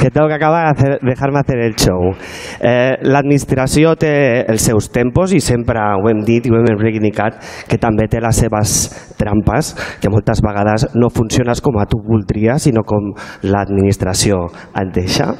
[0.00, 2.14] que tengo que acabar de hacer, dejar-me hacer el show.
[2.60, 7.40] Eh, L'administració té els seus tempos i sempre ho hem dit i ho hem reivindicat
[7.68, 8.76] que també té les seves
[9.18, 13.10] trampes, que moltes vegades no funciones com a tu voldries, sinó com
[13.42, 14.44] l'administració
[14.78, 15.32] et deixa.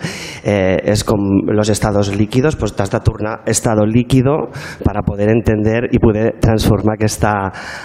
[0.42, 1.22] Eh, és com
[1.54, 4.48] los estados líquidos, pues t'has de tornar estado líquido
[4.84, 7.34] para poder entender i poder transformar aquesta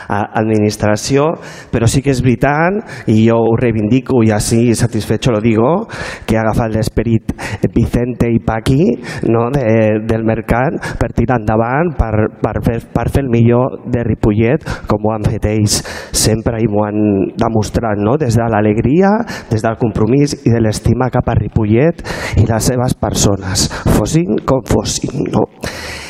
[0.09, 1.29] administració,
[1.71, 2.81] però sí que és veritat,
[3.11, 5.87] i jo ho reivindico i així satisfecho lo digo,
[6.25, 7.33] que ha agafat l'esperit
[7.73, 8.85] Vicente i Paqui
[9.31, 9.63] no, de,
[10.07, 15.05] del mercat per tirar endavant, per, per, fer, per fer el millor de Ripollet, com
[15.05, 15.79] ho han fet ells
[16.13, 17.01] sempre i m'ho han
[17.39, 18.17] demostrat, no?
[18.21, 19.11] des de l'alegria,
[19.51, 22.03] des del compromís i de l'estima cap a Ripollet
[22.41, 25.27] i les seves persones, fossin com fossin.
[25.33, 25.47] No?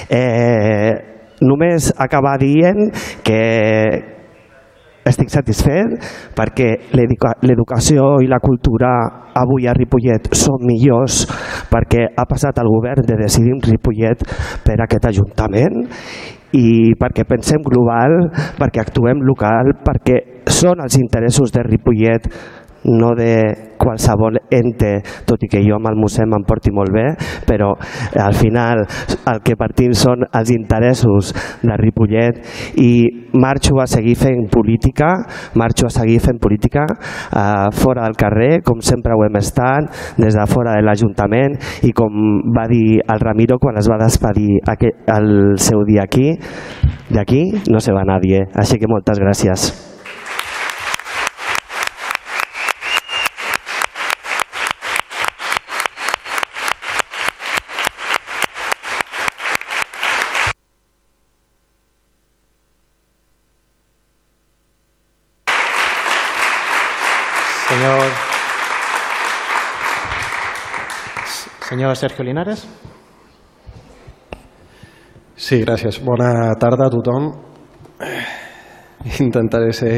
[0.10, 0.94] Eh,
[1.44, 2.90] només acabar dient
[3.26, 3.40] que,
[5.08, 5.98] estic satisfet
[6.38, 8.92] perquè l'educació i la cultura
[9.36, 11.24] avui a Ripollet són millors
[11.72, 14.24] perquè ha passat el govern de decidir Ripollet
[14.64, 15.84] per aquest Ajuntament
[16.54, 22.30] i perquè pensem global, perquè actuem local, perquè són els interessos de Ripollet
[22.86, 23.34] no de
[23.84, 24.96] qualsevol ente,
[25.28, 27.06] tot i que jo amb el museu em porti molt bé,
[27.48, 27.74] però
[28.24, 28.86] al final
[29.32, 32.40] el que partim són els interessos de Ripollet
[32.82, 32.94] i
[33.34, 35.10] marxo a seguir fent política,
[35.60, 40.38] marxo a seguir fent política eh, fora del carrer, com sempre ho hem estat, des
[40.38, 42.14] de fora de l'Ajuntament i com
[42.56, 46.32] va dir el Ramiro quan es va despedir el seu dia aquí,
[47.14, 48.46] d'aquí no se va nadie.
[48.56, 49.93] Així que moltes gràcies.
[71.74, 72.68] Senyor Sergio Linares.
[75.34, 75.98] Sí, gràcies.
[76.06, 77.32] Bona tarda a tothom.
[79.26, 79.96] Intentaré ser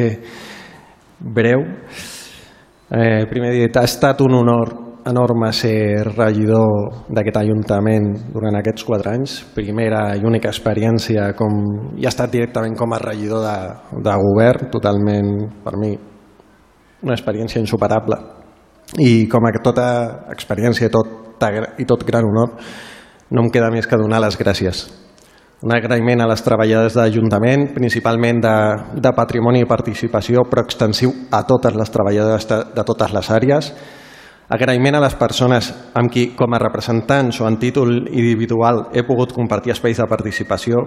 [1.19, 1.65] breu.
[2.95, 4.71] Eh, primer dit, ha estat un honor
[5.11, 9.35] enorme ser regidor d'aquest Ajuntament durant aquests quatre anys.
[9.57, 11.59] Primera i única experiència com,
[11.99, 15.35] i ha estat directament com a regidor de, de govern, totalment,
[15.67, 15.91] per mi,
[17.03, 18.21] una experiència insuperable.
[18.95, 19.91] I com a tota
[20.31, 21.24] experiència, tot
[21.77, 22.55] i tot gran honor,
[23.31, 24.85] no em queda més que donar les gràcies.
[25.65, 28.55] Un agraïment a les treballades de l'Ajuntament, principalment de,
[29.01, 33.71] de patrimoni i participació, però extensiu a totes les treballadores de, de totes les àrees.
[34.51, 39.33] Agraïment a les persones amb qui, com a representants o en títol individual, he pogut
[39.33, 40.83] compartir espais de participació.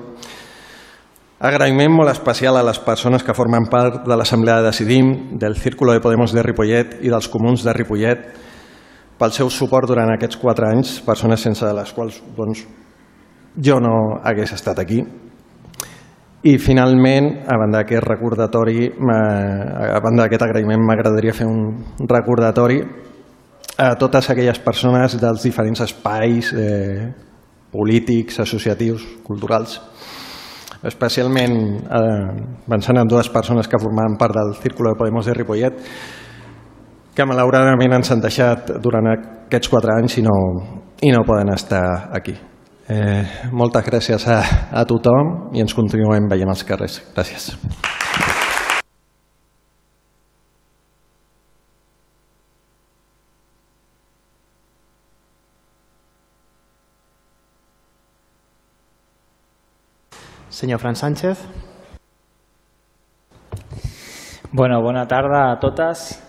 [1.38, 5.94] Agraïment molt especial a les persones que formen part de l'Assemblea de Decidim, del Círculo
[5.94, 8.24] de Podemos de Ripollet i dels Comuns de Ripollet,
[9.18, 12.62] pel seu suport durant aquests quatre anys, persones sense les quals doncs,
[13.58, 15.02] jo no hagués estat aquí.
[16.46, 22.78] I finalment, a banda d'aquest recordatori, a banda d'aquest agraïment, m'agradaria fer un recordatori
[23.78, 27.10] a totes aquelles persones dels diferents espais eh,
[27.70, 29.80] polítics, associatius, culturals,
[30.86, 32.30] especialment eh,
[32.70, 35.82] pensant en dues persones que formaven part del Círculo de Podemos de Ripollet,
[37.18, 40.34] que malauradament ens han deixat durant aquests quatre anys i no,
[41.02, 42.36] i no poden estar aquí.
[42.88, 44.36] Eh, moltes gràcies a,
[44.70, 47.00] a tothom i ens continuem veient als carrers.
[47.16, 47.56] Gràcies.
[60.54, 61.42] Senyor Fran Sánchez.
[64.54, 66.27] Bueno, bona tarda a totes.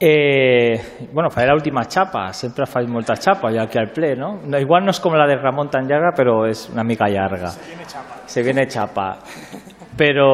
[0.00, 4.36] Eh, bueno, faré l'última xapa, sempre faig molta xapa ja aquí al ple, no?
[4.46, 4.58] no?
[4.58, 7.50] Igual no és com la de Ramon tan llarga, però és una mica llarga.
[7.50, 8.20] Se viene xapa.
[8.26, 9.06] Se viene xapa.
[9.98, 10.28] Però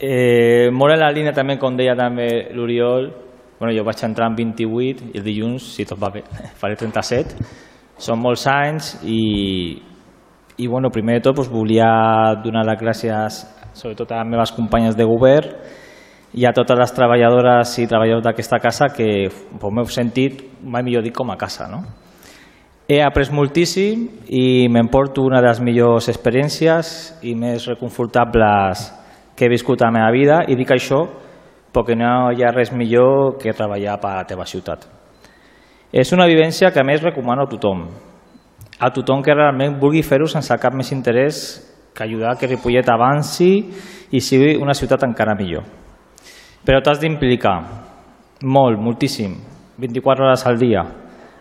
[0.00, 3.10] eh, molt en la línia també, com deia també l'Oriol,
[3.58, 6.24] bueno, jo vaig entrar en 28 i el dilluns, si tot va bé,
[6.62, 7.36] faré 37.
[8.00, 9.76] Són molts anys i,
[10.56, 11.90] i bueno, primer de tot doncs, volia
[12.40, 13.42] donar les gràcies
[13.76, 15.52] sobretot a les meves companyes de govern
[16.32, 21.02] i a totes les treballadores i treballadors d'aquesta casa que pues, m'heu sentit, mai millor
[21.02, 21.66] dit, com a casa.
[21.70, 21.82] No?
[22.90, 28.88] He après moltíssim i m'emporto una de les millors experiències i més reconfortables
[29.36, 31.04] que he viscut a la meva vida i dic això
[31.70, 34.86] perquè no hi ha res millor que treballar per la teva ciutat.
[35.92, 37.86] És una vivència que a més recomano a tothom,
[38.78, 41.44] a tothom que realment vulgui fer-ho sense cap més interès
[41.94, 43.50] que ajudar que Ripollet avanci
[44.10, 45.66] i sigui una ciutat encara millor.
[46.64, 47.56] Però t'has d'implicar
[48.44, 49.36] molt, moltíssim,
[49.80, 50.84] 24 hores al dia,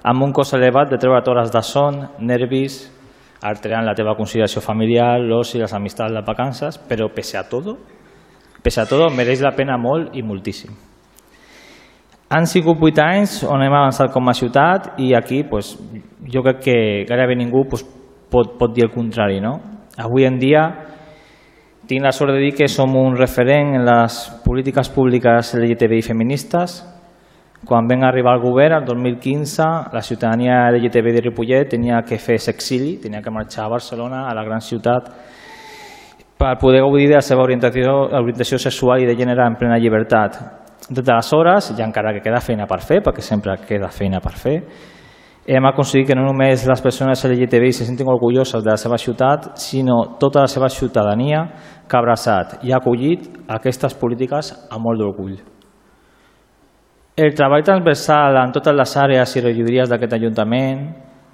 [0.03, 2.81] amb un cost elevat de treure hores de son, nervis,
[3.43, 7.75] alterant la teva conciliació familiar, l'oci, les amistats, les vacances, però pese a tot,
[8.63, 10.71] pese a tot, mereix la pena molt i moltíssim.
[12.29, 15.73] Han sigut vuit anys on hem avançat com a ciutat i aquí pues,
[16.29, 16.75] jo crec que
[17.09, 17.83] gairebé ningú pues,
[18.29, 19.39] pot, pot dir el contrari.
[19.41, 19.55] No?
[19.97, 20.67] Avui en dia
[21.89, 26.83] tinc la sort de dir que som un referent en les polítiques públiques LGTBI feministes.
[27.65, 32.37] Quan vam arribar al govern, el 2015, la ciutadania LGTBI de Ripollet tenia que fer
[32.53, 35.09] exili, tenia que marxar a Barcelona, a la gran ciutat,
[36.37, 40.37] per poder gaudir de la seva orientació, orientació sexual i de gènere en plena llibertat.
[40.89, 44.59] Des d'aleshores, ja encara que queda feina per fer, perquè sempre queda feina per fer,
[45.47, 49.51] hem aconseguit que no només les persones LGTBI se sentin orgulloses de la seva ciutat,
[49.57, 51.45] sinó tota la seva ciutadania
[51.87, 55.37] que ha abraçat i ha acollit aquestes polítiques amb molt d'orgull.
[57.19, 60.83] El treball transversal en totes les àrees i regidories d'aquest Ajuntament,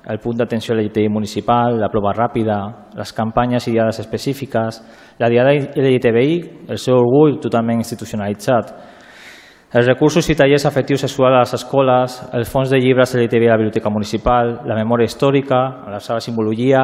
[0.10, 2.58] el punt d'atenció LGTBI municipal, la prova ràpida,
[2.98, 4.82] les campanyes i diades específiques,
[5.20, 6.36] la diada LGTBI,
[6.70, 8.74] el seu orgull totalment institucionalitzat,
[9.74, 13.56] els recursos i tallers afectius sexuals a les escoles, el fons de llibres LGTBI a
[13.56, 16.84] la Biblioteca Municipal, la memòria històrica, la seva simbologia,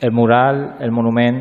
[0.00, 1.40] el mural, el monument,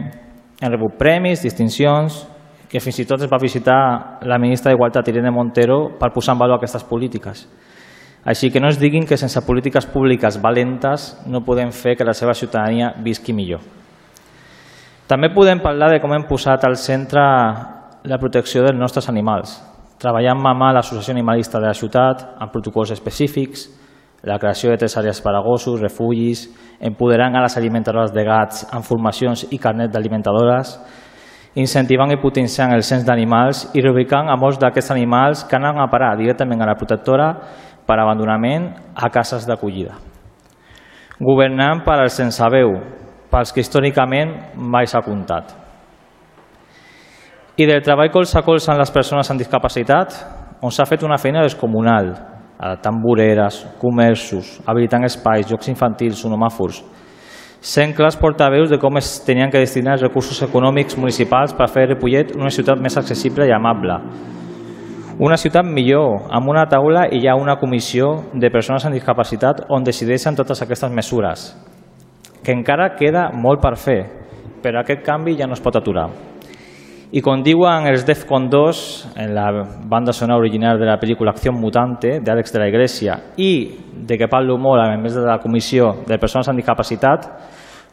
[0.61, 2.21] han rebut premis, distincions,
[2.69, 6.43] que fins i tot es va visitar la ministra d'Igualtat, Irene Montero, per posar en
[6.43, 7.47] valor aquestes polítiques.
[8.23, 12.13] Així que no es diguin que sense polítiques públiques valentes no podem fer que la
[12.13, 13.63] seva ciutadania visqui millor.
[15.07, 17.23] També podem parlar de com hem posat al centre
[18.03, 19.55] la protecció dels nostres animals,
[19.99, 23.67] treballant mà a mà l'Associació Animalista de la ciutat amb protocols específics,
[24.23, 26.47] la creació de tres àrees per a gossos, refugis,
[26.79, 30.75] empoderant a les alimentadores de gats amb formacions i carnet d'alimentadores,
[31.59, 35.89] incentivant i potenciant el cens d'animals i reubicant a molts d'aquests animals que anen a
[35.91, 37.31] parar directament a la protectora
[37.87, 39.95] per abandonament a cases d'acollida.
[41.19, 42.77] Governant per als sense veu,
[43.31, 45.68] pels que històricament mai s'ha comptat.
[47.59, 50.13] I del treball colze a colze amb les persones amb discapacitat,
[50.63, 52.13] on s'ha fet una feina descomunal,
[52.55, 56.77] adaptant voreres, comerços, habilitant espais, jocs infantils, sonomàfors,
[57.59, 61.89] sent clars portaveus de com es tenien que destinar els recursos econòmics municipals per fer
[61.89, 63.99] Ripollet una ciutat més accessible i amable.
[65.19, 69.65] Una ciutat millor, amb una taula i hi ha una comissió de persones amb discapacitat
[69.67, 71.49] on decideixen totes aquestes mesures,
[72.39, 73.99] que encara queda molt per fer,
[74.63, 76.07] però aquest canvi ja no es pot aturar.
[77.09, 78.79] I com diuen els Defcon 2
[79.17, 79.47] en la
[79.89, 83.47] banda sonora original de la pel·lícula Acción Mutante d'Àlex de la Iglesia i
[84.05, 87.25] de que parlo molt a més de la Comissió de Persones amb Discapacitat,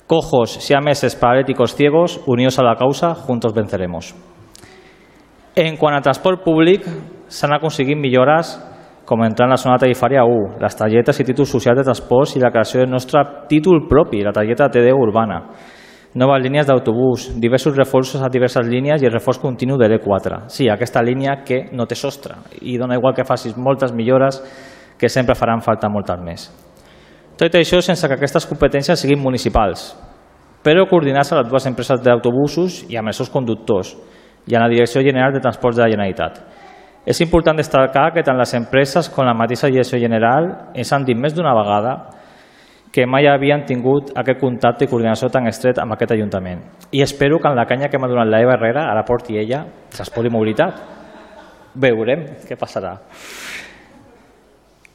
[0.07, 4.13] cojos, siameses, paralíticos, ciegos, unidos a la causa, juntos venceremos.
[5.57, 6.85] En quant a transport públic,
[7.27, 8.53] s'han aconseguit millores
[9.09, 12.45] com entrar en la zona tarifària 1, les targetes i títols socials de transports i
[12.45, 15.41] la creació del nostre títol propi, la targeta TD urbana,
[16.17, 20.47] noves línies d'autobús, diversos reforços a diverses línies i el reforç continu de l'E4.
[20.49, 24.41] Sí, aquesta línia que no té sostre i dona igual que facis moltes millores
[24.97, 26.49] que sempre faran falta moltes més.
[27.37, 29.91] Tot això sense que aquestes competències siguin municipals,
[30.65, 33.93] però coordinar-se les dues empreses d'autobusos i amb els seus conductors
[34.49, 36.41] i a la Direcció General de Transports de la Generalitat.
[37.05, 41.19] És important destacar que tant les empreses com la mateixa Direcció General ens han dit
[41.19, 41.93] més d'una vegada
[42.97, 46.63] que mai havien tingut aquest contacte i coordinació tan estret amb aquest Ajuntament.
[46.97, 50.25] I espero que en la canya que m'ha donat l'Eva Herrera ara porti ella transport
[50.25, 50.79] i mobilitat.
[51.77, 52.95] Veurem què passarà.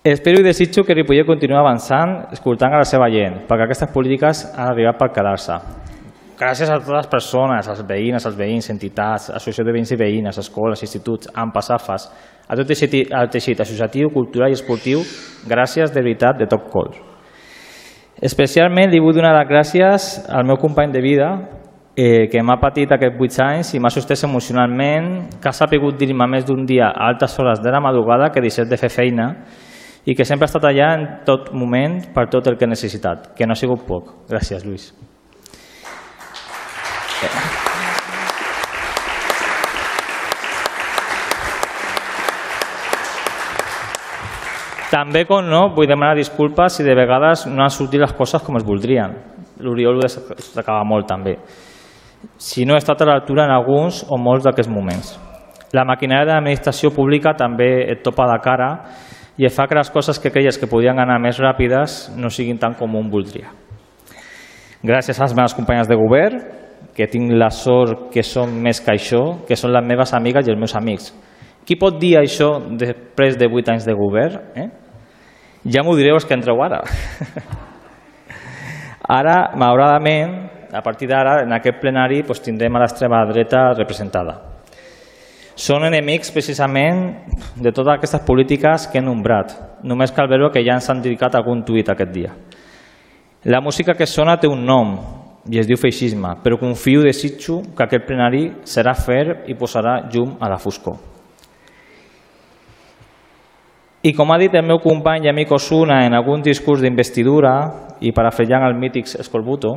[0.01, 4.41] Espero i desitjo que Ripollet continuï avançant escoltant a la seva gent, perquè aquestes polítiques
[4.55, 5.59] han arribat per quedar-se.
[6.41, 10.41] Gràcies a totes les persones, als veïnes, als veïns, entitats, associació de veïns i veïnes,
[10.41, 12.09] escoles, instituts, AFAS,
[12.49, 15.05] a tot el teixit, associatiu, cultural i esportiu,
[15.45, 17.10] gràcies de veritat de top call.
[18.19, 21.29] Especialment li vull donar les gràcies al meu company de vida,
[21.95, 26.27] eh, que m'ha patit aquests 8 anys i m'ha sostès emocionalment, que ha sapigut dir-me
[26.27, 29.31] més d'un dia a altes hores de la madrugada que deixés de fer feina
[30.05, 33.33] i que sempre ha estat allà en tot moment per tot el que he necessitat,
[33.37, 34.13] que no ha sigut poc.
[34.29, 34.91] Gràcies, Lluís.
[44.91, 48.57] També, com no, vull demanar disculpes si de vegades no han sortit les coses com
[48.59, 49.13] es voldrien.
[49.63, 51.37] L'Oriol ho destacava molt també.
[52.37, 55.13] Si no he estat a l'altura en alguns o molts d'aquests moments.
[55.71, 58.69] La maquinària de l'administració pública també et topa de cara
[59.39, 62.75] i fa que les coses que creies que podien anar més ràpides no siguin tan
[62.75, 63.53] com un voldria.
[64.83, 66.41] Gràcies a les meves companyes de govern,
[66.93, 70.51] que tinc la sort que són més que això, que són les meves amigues i
[70.51, 71.13] els meus amics.
[71.63, 74.39] Qui pot dir això després de 8 anys de govern?
[74.57, 74.69] Eh?
[75.61, 76.79] Ja m'ho direu els que entreu ara.
[79.19, 80.33] ara, malauradament,
[80.73, 84.39] a partir d'ara, en aquest plenari, doncs, tindrem a l'extrema dreta representada.
[85.53, 87.03] Són enemics, precisament,
[87.53, 89.53] de totes aquestes polítiques que he nombrat.
[89.85, 92.33] Només cal veure que ja ens han dedicat algun tuit aquest dia.
[93.45, 94.95] La música que sona té un nom,
[95.49, 99.99] i es diu feixisme, però confio i desitjo que aquest plenari serà fer i posarà
[100.09, 101.10] llum a la foscor.
[104.01, 107.51] I com ha dit el meu company i amic Osuna en algun discurs d'investidura
[108.01, 109.75] i parafrejant el mític Escorbuto,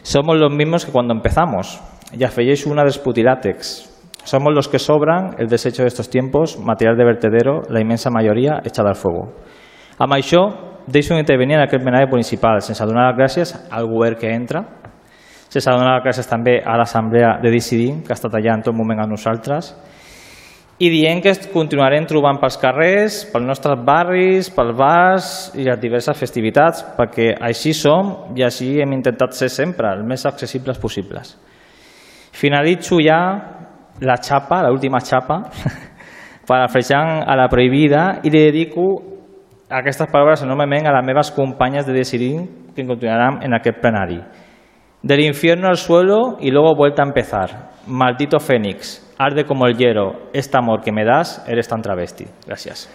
[0.00, 1.78] somos los mismos que cuando empezamos.
[2.16, 3.92] Y afegeixo una dels putilátex.
[4.24, 8.62] Somos los que sobran el desecho de estos tiempos, material de vertedero, la inmensa majoria
[8.64, 9.34] echada al fuego.
[9.98, 10.40] Amb això,
[10.86, 14.62] deixo intervenir en aquest plenari municipal, sense donar les gràcies al govern que entra,
[15.48, 19.02] sense donar les gràcies també a l'Assemblea de decidir, que ha estat en tot moment
[19.02, 19.74] amb nosaltres,
[20.78, 26.18] i dient que continuarem trobant pels carrers, pels nostres barris, pels bars i les diverses
[26.18, 31.32] festivitats, perquè així som i així hem intentat ser sempre, els més accessibles possibles.
[32.36, 33.20] Finalitzo ja
[34.04, 35.40] la xapa, l'última xapa,
[36.50, 38.90] parafrejant a la prohibida i li dedico
[39.72, 42.34] aquestes paraules enormement a les meves companyes de decidir
[42.76, 44.20] que continuaran en aquest plenari.
[45.02, 47.70] Del infierno al suelo y luego vuelta a empezar.
[47.86, 52.26] Maldito Fénix, arde como el hielo, este amor que me das, eres tan travesti.
[52.46, 52.88] Gracias.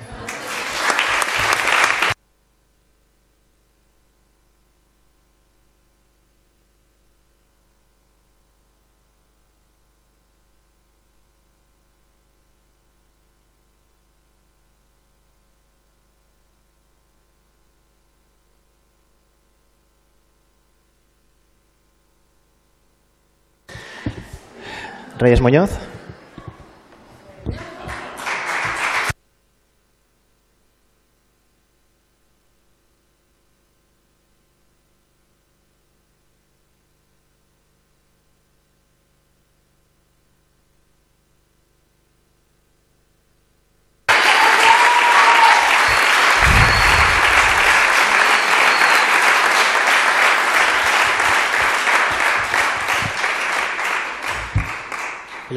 [25.22, 25.90] Reyes Muñoz.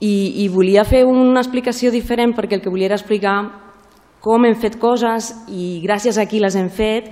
[0.02, 3.36] i, i volia fer una explicació diferent perquè el que volia era explicar
[4.22, 7.10] com hem fet coses i gràcies a qui les hem fet.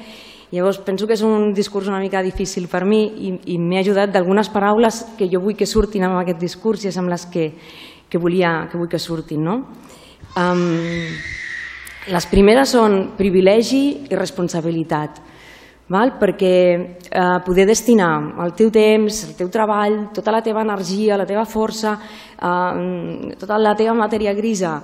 [0.51, 4.11] Llavors penso que és un discurs una mica difícil per mi i, i m'he ajudat
[4.11, 7.53] d'algunes paraules que jo vull que surtin amb aquest discurs i és amb les que,
[8.11, 9.47] que, volia, que vull que surtin.
[9.47, 9.61] No?
[10.35, 11.15] Um,
[12.11, 15.30] les primeres són privilegi i responsabilitat
[15.91, 16.15] val?
[16.19, 16.55] perquè
[17.11, 18.13] eh, poder destinar
[18.45, 21.97] el teu temps, el teu treball, tota la teva energia, la teva força,
[22.39, 24.77] eh, tota la teva matèria grisa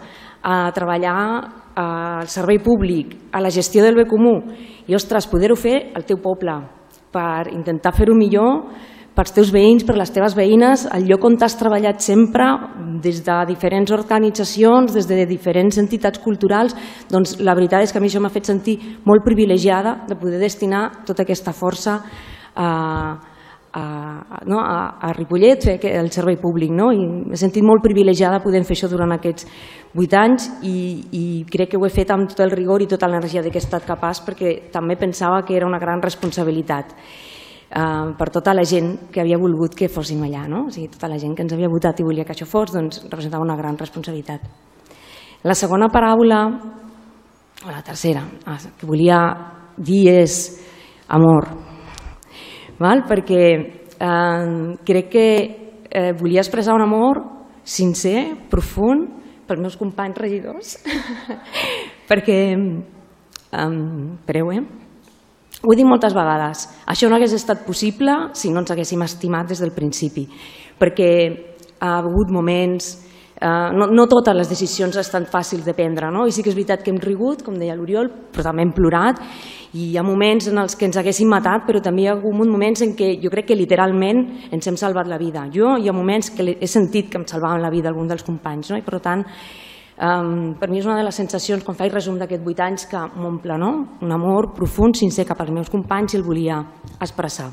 [0.42, 4.36] a treballar eh, al servei públic, a la gestió del bé comú
[4.86, 6.58] i, ostres, poder-ho fer al teu poble
[7.12, 11.56] per intentar fer-ho millor pels teus veïns, per les teves veïnes, el lloc on t'has
[11.56, 12.44] treballat sempre,
[13.02, 16.76] des de diferents organitzacions, des de diferents entitats culturals,
[17.08, 18.76] doncs la veritat és que a mi això m'ha fet sentir
[19.08, 21.96] molt privilegiada de poder destinar tota aquesta força
[22.54, 22.68] a,
[23.72, 23.84] a,
[24.44, 26.74] no, a, a Ripollet, fer el servei públic.
[26.76, 26.90] No?
[26.92, 29.48] I m'he sentit molt privilegiada podent fer això durant aquests
[29.96, 30.76] vuit anys i,
[31.16, 33.60] i crec que ho he fet amb tot el rigor i tota l'energia de què
[33.60, 36.92] he estat capaç perquè també pensava que era una gran responsabilitat
[37.70, 40.66] eh, per tota la gent que havia volgut que fóssim allà, no?
[40.66, 43.02] o sigui, tota la gent que ens havia votat i volia que això fos, doncs
[43.06, 44.46] representava una gran responsabilitat.
[45.46, 46.40] La segona paraula,
[47.66, 49.20] o la tercera, ah, que volia
[49.76, 50.40] dir és
[51.08, 51.48] amor,
[52.78, 53.04] val?
[53.08, 55.28] perquè eh, crec que
[55.90, 57.22] eh, volia expressar un amor
[57.66, 59.10] sincer, profund,
[59.46, 60.76] pels meus companys regidors,
[62.10, 63.70] perquè, eh,
[64.26, 64.85] preu, eh?
[65.66, 69.48] Ho he dit moltes vegades, això no hagués estat possible si no ens haguéssim estimat
[69.50, 70.22] des del principi,
[70.78, 71.08] perquè
[71.82, 72.92] ha hagut moments,
[73.34, 76.22] eh, no, no totes les decisions estan fàcils de prendre, no?
[76.22, 79.18] i sí que és veritat que hem rigut, com deia l'Oriol, però també hem plorat,
[79.74, 82.46] i hi ha moments en els que ens haguéssim matat, però també hi ha hagut
[82.46, 84.22] moments en què jo crec que literalment
[84.54, 85.48] ens hem salvat la vida.
[85.52, 88.70] Jo hi ha moments que he sentit que em salvaven la vida algun dels companys,
[88.70, 88.78] no?
[88.78, 89.26] i per tant
[89.96, 93.00] Um, per mi és una de les sensacions, quan faig resum d'aquests vuit anys, que
[93.16, 93.70] m'omple no?
[94.04, 96.58] un amor profund, sincer cap als meus companys i el volia
[97.00, 97.48] expressar.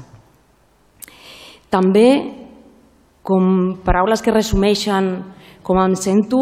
[1.72, 2.08] També,
[3.24, 5.08] com paraules que resumeixen
[5.64, 6.42] com em sento,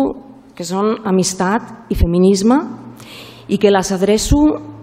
[0.57, 2.57] que són amistat i feminisme,
[3.47, 4.41] i que les adreço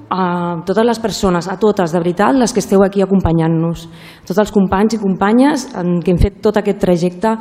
[0.08, 3.88] a totes les persones, a totes, de veritat, les que esteu aquí acompanyant-nos,
[4.24, 7.34] tots els companys i companyes que hem fet tot aquest trajecte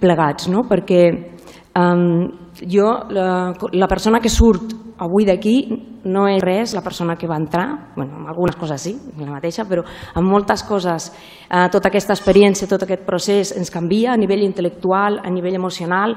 [0.00, 0.62] plegats, no?
[0.70, 1.02] perquè
[1.74, 4.72] um, jo, la, la persona que surt
[5.04, 5.56] avui d'aquí
[6.04, 9.64] no és res la persona que va entrar, bueno, amb algunes coses sí, la mateixa,
[9.68, 9.84] però
[10.14, 11.10] amb moltes coses,
[11.48, 16.16] eh, tota aquesta experiència, tot aquest procés ens canvia a nivell intel·lectual, a nivell emocional,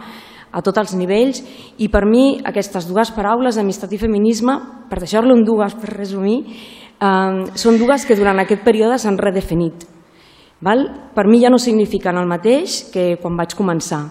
[0.51, 1.41] a tots els nivells,
[1.77, 4.57] i per mi aquestes dues paraules, amistat i feminisme,
[4.89, 6.39] per deixar-lo en dues, per resumir,
[6.99, 9.87] eh, són dues que durant aquest període s'han redefinit.
[10.61, 10.87] Val?
[11.13, 14.01] Per mi ja no signifiquen el mateix que quan vaig començar.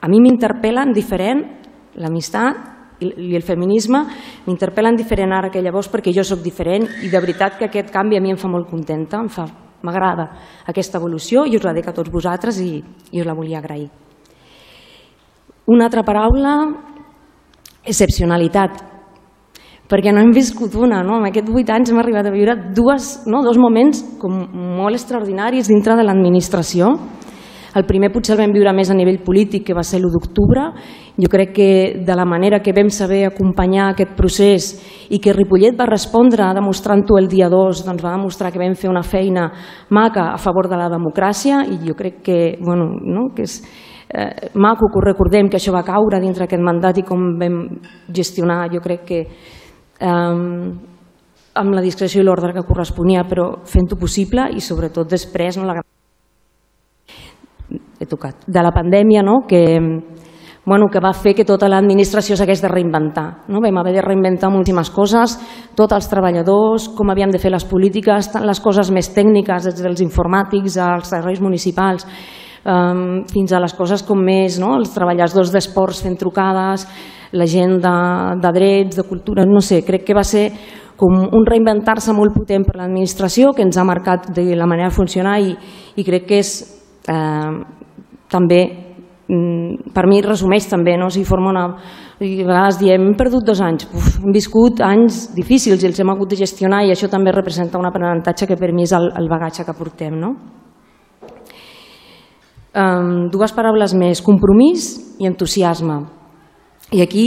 [0.00, 1.59] A mi m'interpel·len diferent
[1.96, 4.02] l'amistat i el feminisme
[4.46, 8.18] m'interpel·len diferent ara que llavors perquè jo sóc diferent i de veritat que aquest canvi
[8.18, 9.46] a mi em fa molt contenta, em fa
[9.82, 10.28] m'agrada
[10.68, 12.76] aquesta evolució i us la dic a tots vosaltres i,
[13.12, 13.88] i us la volia agrair.
[15.70, 16.54] Una altra paraula,
[17.86, 18.80] excepcionalitat,
[19.90, 21.18] perquè no hem viscut una, no?
[21.18, 23.42] en aquests vuit anys hem arribat a viure dues, no?
[23.46, 24.34] dos moments com
[24.78, 26.92] molt extraordinaris dintre de l'administració,
[27.74, 30.64] el primer potser el vam viure més a nivell polític, que va ser l'1 d'octubre.
[31.20, 31.70] Jo crec que
[32.06, 34.70] de la manera que vam saber acompanyar aquest procés
[35.10, 38.90] i que Ripollet va respondre demostrant-ho el dia 2, doncs va demostrar que vam fer
[38.90, 39.50] una feina
[39.90, 43.60] maca a favor de la democràcia i jo crec que, bueno, no, que és
[44.08, 47.62] eh, maco que ho recordem que això va caure dintre aquest mandat i com vam
[48.08, 50.10] gestionar, jo crec que eh,
[51.60, 55.82] amb la discreció i l'ordre que corresponia, però fent-ho possible i sobretot després no, la
[58.00, 59.42] he tocat, de la pandèmia no?
[59.48, 59.78] que,
[60.64, 63.44] bueno, que va fer que tota l'administració s'hagués de reinventar.
[63.52, 63.60] No?
[63.60, 65.36] Vam haver de reinventar moltíssimes coses,
[65.76, 70.04] tots els treballadors, com havíem de fer les polítiques, les coses més tècniques, des dels
[70.04, 72.06] informàtics als serveis municipals,
[72.64, 74.74] um, fins a les coses com més, no?
[74.80, 76.86] els treballadors d'esports fent trucades,
[77.32, 77.96] la gent de,
[78.42, 80.48] de drets, de cultura, no sé, crec que va ser
[81.00, 84.96] com un reinventar-se molt potent per l'administració que ens ha marcat de la manera de
[84.96, 85.54] funcionar i,
[85.96, 86.50] i crec que és
[87.08, 87.79] eh,
[88.30, 88.60] també
[89.28, 91.10] mm, per mi resumeix també, no?
[91.10, 91.66] si forma una...
[92.20, 96.00] I a vegades diem, hem perdut dos anys, Uf, hem viscut anys difícils i els
[96.02, 99.08] hem hagut de gestionar i això també representa un aprenentatge que per mi és el,
[99.16, 100.18] el bagatge que portem.
[100.20, 100.34] No?
[102.70, 105.96] Um, dues paraules més, compromís i entusiasme.
[106.92, 107.26] I aquí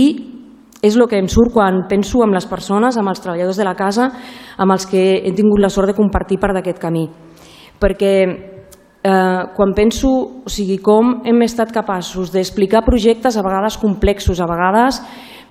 [0.83, 3.75] és el que em surt quan penso en les persones, amb els treballadors de la
[3.75, 4.09] casa,
[4.59, 7.07] amb els que he tingut la sort de compartir part d'aquest camí.
[7.79, 8.13] Perquè
[9.03, 10.09] eh, quan penso
[10.45, 15.01] o sigui, com hem estat capaços d'explicar projectes a vegades complexos, a vegades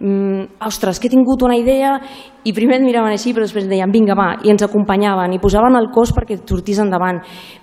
[0.03, 1.95] mm, ostres, que he tingut una idea
[2.43, 5.79] i primer et miraven així però després deien vinga va i ens acompanyaven i posaven
[5.79, 7.21] el cos perquè sortís endavant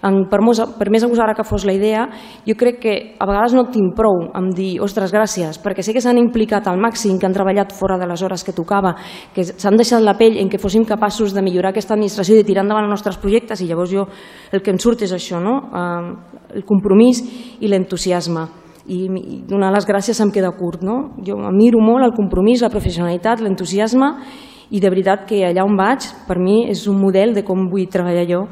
[0.07, 2.05] en, per, mos, per més agosada que fos la idea
[2.47, 6.03] jo crec que a vegades no tinc prou en dir ostres gràcies perquè sé que
[6.03, 8.95] s'han implicat al màxim que han treballat fora de les hores que tocava
[9.35, 12.47] que s'han deixat la pell en que fóssim capaços de millorar aquesta administració i de
[12.47, 14.07] tirar endavant els nostres projectes i llavors jo
[14.53, 15.59] el que em surt és això no?
[16.55, 17.19] El compromís
[17.59, 18.47] i l'entusiasme
[18.89, 20.83] i, donar les gràcies em queda curt.
[20.85, 21.15] No?
[21.25, 24.13] Jo miro molt el compromís, la professionalitat, l'entusiasme
[24.69, 27.89] i de veritat que allà on vaig per mi és un model de com vull
[27.89, 28.43] treballar jo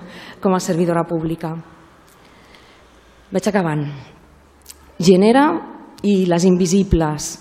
[0.42, 1.54] com a servidora pública.
[3.34, 3.84] Vaig acabant.
[4.98, 5.50] Genera
[6.08, 7.32] i les invisibles.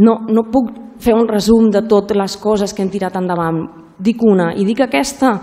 [0.00, 0.70] No, no puc
[1.00, 3.62] fer un resum de totes les coses que hem tirat endavant.
[4.00, 5.34] Dic una i dic aquesta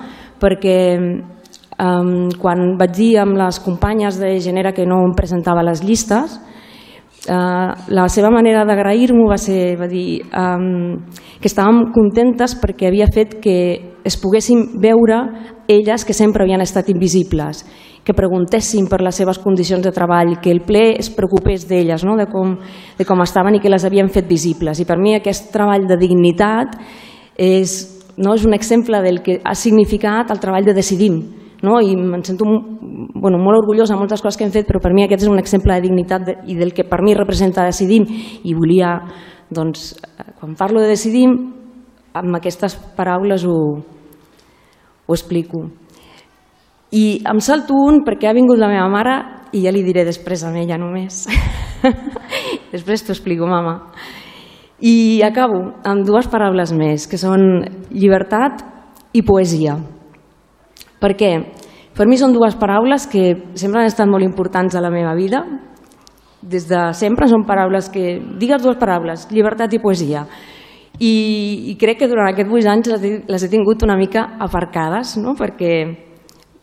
[0.42, 5.84] perquè um, quan vaig dir amb les companyes de Genera que no em presentava les
[5.86, 6.38] llistes,
[7.28, 10.96] Uh, la seva manera d'agrair-m'ho va ser va dir um,
[11.42, 13.58] que estàvem contentes perquè havia fet que
[14.08, 15.18] es poguessin veure
[15.68, 17.66] elles que sempre havien estat invisibles,
[18.08, 22.16] que preguntessin per les seves condicions de treball, que el ple es preocupés d'elles, no?
[22.16, 22.56] de, com,
[22.96, 24.80] de com estaven i que les havien fet visibles.
[24.80, 26.78] I per mi aquest treball de dignitat
[27.36, 27.76] és,
[28.16, 31.20] no, és un exemple del que ha significat el treball de Decidim,
[31.64, 31.80] no?
[31.82, 35.06] i em sento bueno, molt orgullosa de moltes coses que hem fet, però per mi
[35.06, 38.06] aquest és un exemple de dignitat de, i del que per mi representa Decidim
[38.44, 38.98] i volia,
[39.50, 39.96] doncs,
[40.40, 41.36] quan parlo de Decidim,
[42.18, 43.58] amb aquestes paraules ho,
[45.08, 45.66] ho explico.
[46.92, 49.18] I em salto un perquè ha vingut la meva mare
[49.52, 51.26] i ja li diré després a ella només.
[52.74, 53.92] després t'ho explico, mama.
[54.80, 58.62] I acabo amb dues paraules més, que són llibertat
[59.18, 59.78] i poesia.
[61.02, 61.32] Per què?
[61.98, 65.44] Per mi són dues paraules que sempre han estat molt importants a la meva vida.
[66.42, 68.20] Des de sempre són paraules que...
[68.38, 70.28] Digues dues paraules, llibertat i poesia.
[70.98, 71.14] I,
[71.72, 75.16] i crec que durant aquests vuit anys les he, les he tingut una mica aparcades,
[75.22, 75.36] no?
[75.38, 75.74] perquè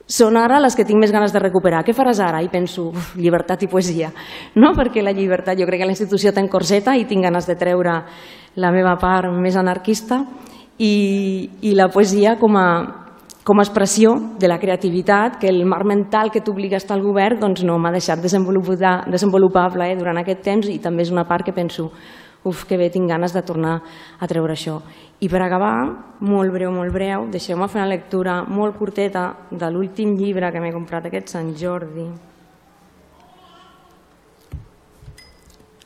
[0.07, 1.85] són ara les que tinc més ganes de recuperar.
[1.87, 2.43] Què faràs ara?
[2.45, 4.11] I penso, uf, llibertat i poesia.
[4.55, 4.74] No?
[4.78, 8.03] Perquè la llibertat, jo crec que la institució té corseta i tinc ganes de treure
[8.55, 10.20] la meva part més anarquista
[10.78, 12.68] i, i la poesia com a,
[13.45, 17.05] com a expressió de la creativitat que el marc mental que t'obliga a estar al
[17.05, 21.26] govern doncs no m'ha deixat desenvolupar, desenvolupable eh, durant aquest temps i també és una
[21.28, 21.90] part que penso
[22.45, 23.78] uf, que bé, tinc ganes de tornar
[24.20, 24.78] a treure això.
[25.20, 25.74] I per acabar,
[26.20, 30.72] molt breu, molt breu, deixeu-me fer una lectura molt curteta de l'últim llibre que m'he
[30.72, 32.09] comprat aquest Sant Jordi,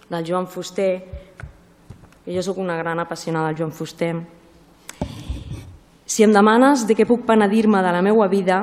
[0.09, 0.93] del Joan Fuster,
[2.27, 4.15] jo sóc una gran apassionada del Joan Fuster,
[6.09, 8.63] si em demanes de què puc penedir-me de la meva vida,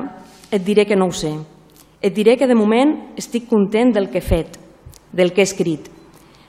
[0.50, 1.30] et diré que no ho sé.
[2.02, 4.58] Et diré que de moment estic content del que he fet,
[5.14, 5.86] del que he escrit.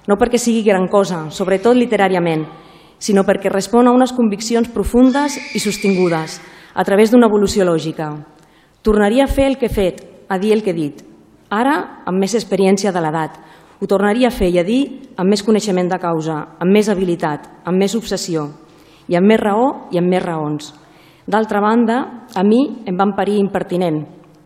[0.09, 2.47] No perquè sigui gran cosa, sobretot literàriament,
[2.97, 6.39] sinó perquè respon a unes conviccions profundes i sostingudes,
[6.73, 8.09] a través d'una evolució lògica.
[8.81, 11.05] Tornaria a fer el que he fet, a dir el que he dit.
[11.53, 13.37] Ara, amb més experiència de l'edat.
[13.77, 14.81] Ho tornaria a fer i a dir
[15.15, 18.49] amb més coneixement de causa, amb més habilitat, amb més obsessió,
[19.07, 20.73] i amb més raó i amb més raons.
[21.27, 23.97] D'altra banda, a mi em van parir impertinent,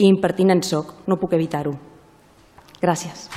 [0.01, 1.75] i impertinent soc, no puc evitar-ho.
[2.81, 3.29] Gràcies.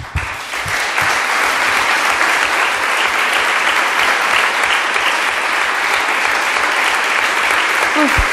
[8.04, 8.30] Uf.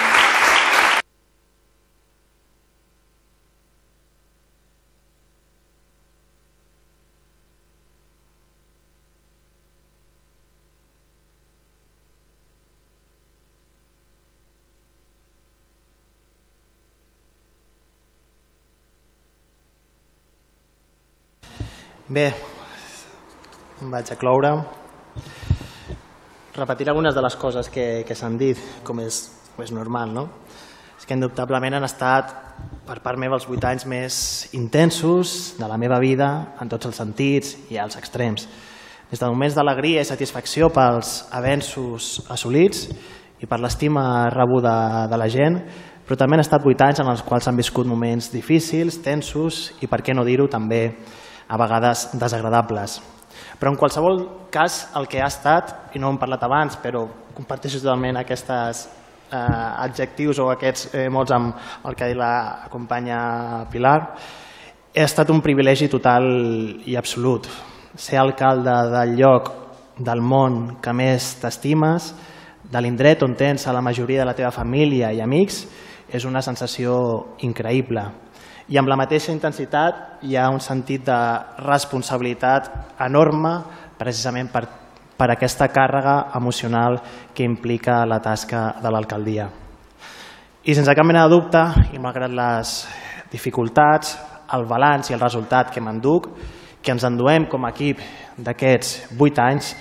[22.14, 22.28] Bé,
[23.82, 24.50] em vaig a cloure.
[26.54, 29.16] Repetir algunes de les coses que, que s'han dit, com és,
[29.56, 30.22] com és normal, no?
[30.94, 32.30] És que indubtablement han estat,
[32.86, 34.18] per part meva, els vuit anys més
[34.54, 36.28] intensos de la meva vida,
[36.62, 38.46] en tots els sentits i als extrems.
[39.10, 42.86] Des de moments d'alegria i satisfacció pels avenços assolits
[43.42, 45.58] i per l'estima rebuda de la gent,
[46.06, 49.90] però també han estat vuit anys en els quals han viscut moments difícils, tensos i,
[49.90, 50.84] per què no dir-ho, també
[51.48, 53.00] a vegades desagradables.
[53.58, 57.80] Però en qualsevol cas, el que ha estat, i no hem parlat abans, però comparteixo
[57.82, 59.36] totalment aquests eh,
[59.86, 63.98] adjectius o aquests eh, mots amb el que ha dit la companya Pilar,
[64.94, 66.26] ha estat un privilegi total
[66.86, 67.48] i absolut.
[67.96, 69.50] Ser alcalde del lloc
[69.98, 72.12] del món que més t'estimes,
[72.64, 75.64] de l'indret on tens a la majoria de la teva família i amics,
[76.10, 76.94] és una sensació
[77.46, 78.04] increïble.
[78.64, 81.18] I amb la mateixa intensitat hi ha un sentit de
[81.60, 82.70] responsabilitat
[83.04, 83.58] enorme
[83.98, 84.62] precisament per,
[85.18, 86.96] per aquesta càrrega emocional
[87.36, 89.50] que implica la tasca de l'alcaldia.
[90.64, 91.60] I sense cap mena de dubte,
[91.92, 92.72] i malgrat les
[93.28, 94.16] dificultats,
[94.56, 96.30] el balanç i el resultat que m'enduc,
[96.80, 98.00] que ens enduem com a equip
[98.40, 99.74] d'aquests vuit anys,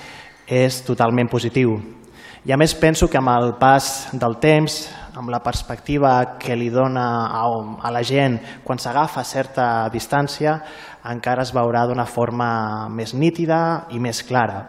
[0.43, 1.77] és totalment positiu.
[2.43, 6.69] I a més penso que amb el pas del temps, amb la perspectiva que li
[6.73, 7.43] dona a,
[7.81, 10.57] a la gent quan s'agafa certa distància,
[11.09, 14.65] encara es veurà d'una forma més nítida i més clara.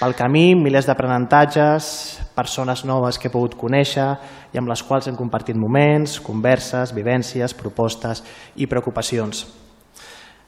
[0.00, 1.86] Pel camí, milers d'aprenentatges,
[2.34, 4.08] persones noves que he pogut conèixer
[4.54, 8.24] i amb les quals hem compartit moments, converses, vivències, propostes
[8.56, 9.44] i preocupacions.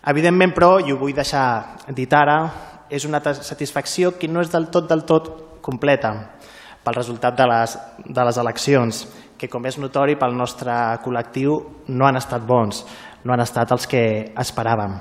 [0.09, 1.45] Evidentment, però, i ho vull deixar
[1.95, 2.39] dit ara,
[2.91, 5.31] és una satisfacció que no és del tot del tot
[5.63, 6.17] completa
[6.85, 7.77] pel resultat de les,
[8.07, 9.03] de les eleccions,
[9.39, 11.57] que com és notori pel nostre col·lectiu
[11.91, 12.85] no han estat bons,
[13.25, 14.05] no han estat els que
[14.39, 14.99] esperàvem.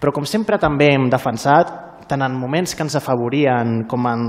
[0.00, 1.72] Però com sempre també hem defensat,
[2.08, 4.26] tant en moments que ens afavorien com en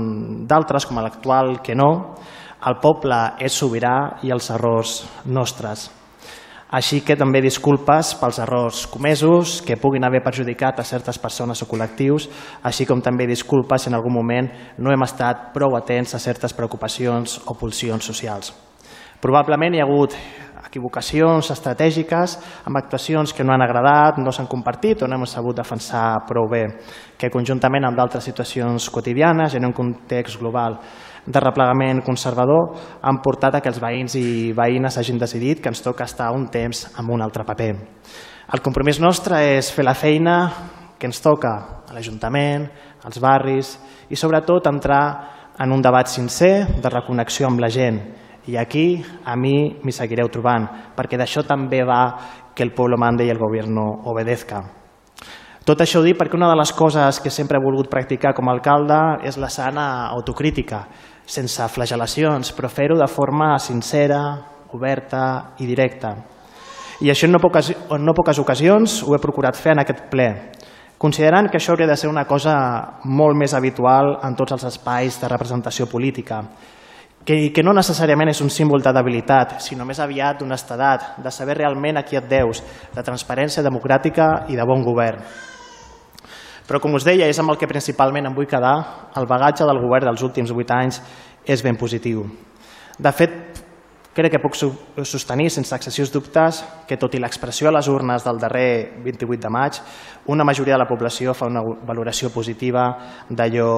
[0.48, 1.90] d'altres, com l'actual, que no,
[2.64, 5.90] el poble és sobirà i els errors nostres.
[6.70, 11.68] Així que també disculpes pels errors comesos que puguin haver perjudicat a certes persones o
[11.70, 12.28] col·lectius,
[12.62, 14.48] així com també disculpes si en algun moment
[14.78, 18.54] no hem estat prou atents a certes preocupacions o pulsions socials.
[19.20, 20.16] Probablement hi ha hagut
[20.74, 22.34] equivocacions estratègiques
[22.66, 26.48] amb actuacions que no han agradat, no s'han compartit o no hem sabut defensar prou
[26.50, 26.64] bé,
[27.16, 30.80] que conjuntament amb d'altres situacions quotidianes i en un context global
[31.26, 35.82] de replegament conservador han portat a que els veïns i veïnes hagin decidit que ens
[35.82, 37.72] toca estar un temps amb un altre paper.
[38.52, 40.36] El compromís nostre és fer la feina
[40.98, 41.54] que ens toca
[41.88, 42.68] a l'Ajuntament,
[43.04, 43.74] als barris
[44.08, 45.04] i sobretot entrar
[45.60, 48.00] en un debat sincer de reconnexió amb la gent.
[48.46, 50.66] I aquí a mi m'hi seguireu trobant,
[50.96, 52.02] perquè d'això també va
[52.54, 54.60] que el pueblo mande i el gobierno obedezca.
[55.64, 58.48] Tot això ho dic perquè una de les coses que sempre he volgut practicar com
[58.48, 60.82] a alcalde és la sana autocrítica,
[61.26, 64.20] sense flagelacions, però fer-ho de forma sincera,
[64.74, 66.14] oberta i directa.
[67.00, 70.04] I això en no, poques, en no poques ocasions ho he procurat fer en aquest
[70.10, 70.28] ple,
[70.98, 72.54] considerant que això hauria de ser una cosa
[73.04, 76.42] molt més habitual en tots els espais de representació política,
[77.24, 81.58] que, que no necessàriament és un símbol de debilitat, sinó més aviat d'honestedat, de saber
[81.58, 82.62] realment a qui et deus,
[82.94, 85.24] de transparència democràtica i de bon govern.
[86.64, 88.76] Però, com us deia, és amb el que principalment em vull quedar.
[89.20, 91.02] El bagatge del govern dels últims vuit anys
[91.44, 92.24] és ben positiu.
[92.96, 93.60] De fet,
[94.14, 98.38] crec que puc sostenir sense excessius dubtes que, tot i l'expressió a les urnes del
[98.40, 99.80] darrer 28 de maig,
[100.30, 102.86] una majoria de la població fa una valoració positiva
[103.28, 103.70] d'allò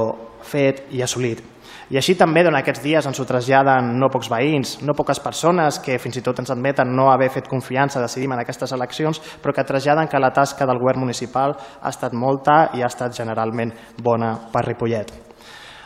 [0.45, 1.56] fet i assolit.
[1.87, 5.79] I així també durant aquests dies ens ho traslladen no pocs veïns, no poques persones
[5.79, 9.55] que fins i tot ens admeten no haver fet confiança decidim en aquestes eleccions, però
[9.55, 13.71] que traslladen que la tasca del govern municipal ha estat molta i ha estat generalment
[14.03, 15.13] bona per Ripollet.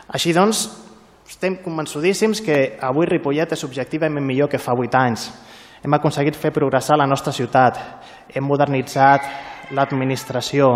[0.09, 0.63] Així doncs,
[1.29, 5.27] estem convençudíssims que avui Ripollet és objectivament millor que fa 8 anys.
[5.85, 7.77] Hem aconseguit fer progressar la nostra ciutat,
[8.33, 9.29] hem modernitzat
[9.77, 10.71] l'administració,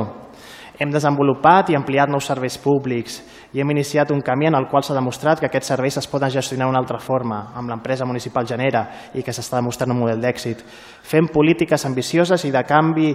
[0.80, 3.22] hem desenvolupat i ampliat nous serveis públics
[3.54, 6.32] i hem iniciat un camí en el qual s'ha demostrat que aquests serveis es poden
[6.32, 10.64] gestionar d'una altra forma, amb l'empresa municipal Genera, i que s'està demostrant un model d'èxit.
[11.04, 13.14] Fem polítiques ambicioses i de canvi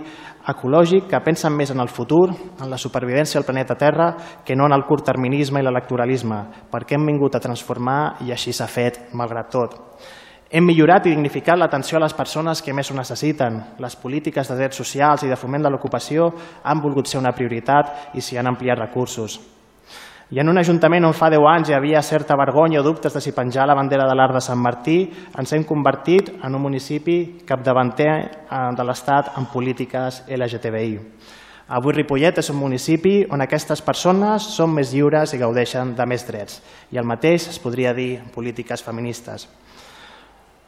[0.48, 4.14] ecològic que pensen més en el futur, en la supervivència del planeta Terra,
[4.44, 8.70] que no en el curtterminisme i l'electoralisme, perquè hem vingut a transformar i així s'ha
[8.70, 9.78] fet, malgrat tot.
[10.50, 13.60] Hem millorat i dignificat l'atenció a les persones que més ho necessiten.
[13.78, 16.26] Les polítiques de drets socials i de foment de l'ocupació
[16.64, 19.38] han volgut ser una prioritat i s'hi han ampliat recursos.
[20.30, 23.20] I en un ajuntament on fa 10 anys hi havia certa vergonya o dubtes de
[23.20, 27.42] si penjar la bandera de l'Arc de Sant Martí, ens hem convertit en un municipi
[27.46, 30.94] capdavanter eh, de l'Estat en polítiques LGTBI.
[31.74, 36.26] Avui Ripollet és un municipi on aquestes persones són més lliures i gaudeixen de més
[36.26, 36.62] drets.
[36.94, 39.48] I el mateix es podria dir polítiques feministes.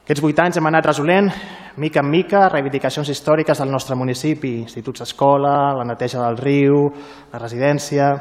[0.02, 1.30] Aquests vuit anys hem anat resolent,
[1.78, 6.88] mica en mica, reivindicacions històriques del nostre municipi, instituts escola, la neteja del riu,
[7.30, 8.16] la residència,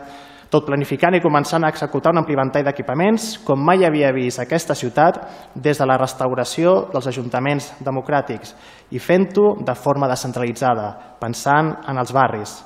[0.52, 4.76] tot planificant i començant a executar un ampli ventall d'equipaments com mai havia vist aquesta
[4.76, 5.22] ciutat
[5.56, 8.52] des de la restauració dels ajuntaments democràtics
[8.92, 10.92] i fent-ho de forma descentralitzada,
[11.22, 12.58] pensant en els barris,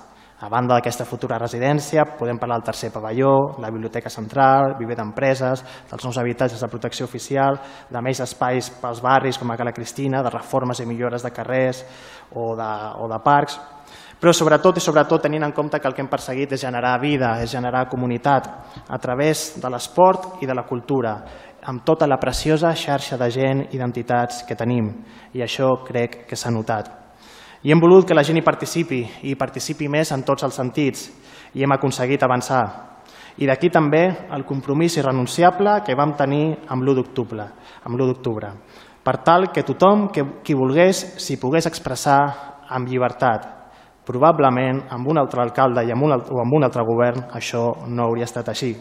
[0.45, 5.63] a banda d'aquesta futura residència, podem parlar del tercer pavelló, la biblioteca central, viver d'empreses,
[5.89, 7.55] dels nous habitatges de protecció oficial,
[7.89, 11.85] de més espais pels barris com a Cala Cristina, de reformes i millores de carrers
[12.33, 12.69] o de,
[12.99, 13.55] o de parcs.
[14.25, 17.35] Però sobretot i sobretot tenint en compte que el que hem perseguit és generar vida,
[17.43, 18.47] és generar comunitat
[18.89, 21.11] a través de l'esport i de la cultura,
[21.61, 24.87] amb tota la preciosa xarxa de gent i d'entitats que tenim,
[25.37, 26.89] i això crec que s'ha notat.
[27.61, 31.05] I hem volut que la gent hi participi, i participi més en tots els sentits,
[31.53, 32.65] i hem aconseguit avançar.
[33.37, 37.45] I d'aquí també el compromís irrenunciable que vam tenir amb l'1 d'octubre,
[37.83, 38.49] amb l'1 d'octubre,
[39.03, 42.23] per tal que tothom que, qui volgués s'hi pogués expressar
[42.73, 43.64] amb llibertat.
[44.05, 48.05] Probablement amb un altre alcalde i amb un, o amb un altre govern això no
[48.05, 48.71] hauria estat així.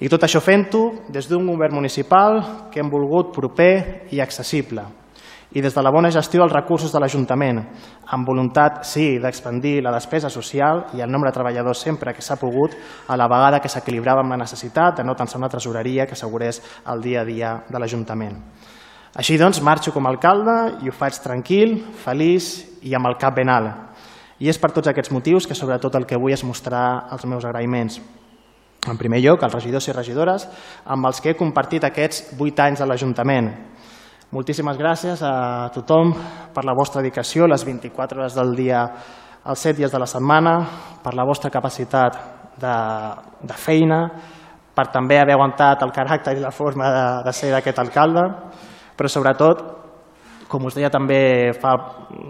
[0.00, 2.40] I tot això fent-ho des d'un govern municipal
[2.72, 4.86] que hem volgut proper i accessible,
[5.52, 7.58] i des de la bona gestió dels recursos de l'Ajuntament,
[8.14, 12.38] amb voluntat, sí, d'expandir la despesa social i el nombre de treballadors sempre que s'ha
[12.38, 12.76] pogut,
[13.08, 16.62] a la vegada que s'equilibrava amb la necessitat de no tan una tresoreria que assegurés
[16.86, 18.38] el dia a dia de l'Ajuntament.
[19.14, 22.52] Així doncs, marxo com a alcalde i ho faig tranquil, feliç
[22.86, 23.89] i amb el cap ben alt.
[24.40, 27.44] I és per tots aquests motius que sobretot el que vull és mostrar els meus
[27.44, 28.00] agraïments.
[28.88, 30.46] En primer lloc, als regidors i regidores
[30.88, 33.50] amb els que he compartit aquests vuit anys a l'Ajuntament,
[34.30, 36.12] Moltíssimes gràcies a tothom
[36.54, 38.84] per la vostra dedicació, les 24 hores del dia,
[39.42, 40.52] els 7 dies de la setmana,
[41.02, 42.20] per la vostra capacitat
[42.62, 42.74] de,
[43.42, 43.98] de feina,
[44.70, 48.22] per també haver aguantat el caràcter i la forma de, de ser d'aquest alcalde,
[48.94, 49.64] però sobretot,
[50.46, 51.74] com us deia també fa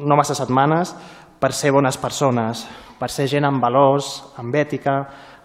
[0.01, 0.95] no massa setmanes,
[1.41, 2.67] per ser bones persones,
[3.01, 4.97] per ser gent amb valors, amb ètica,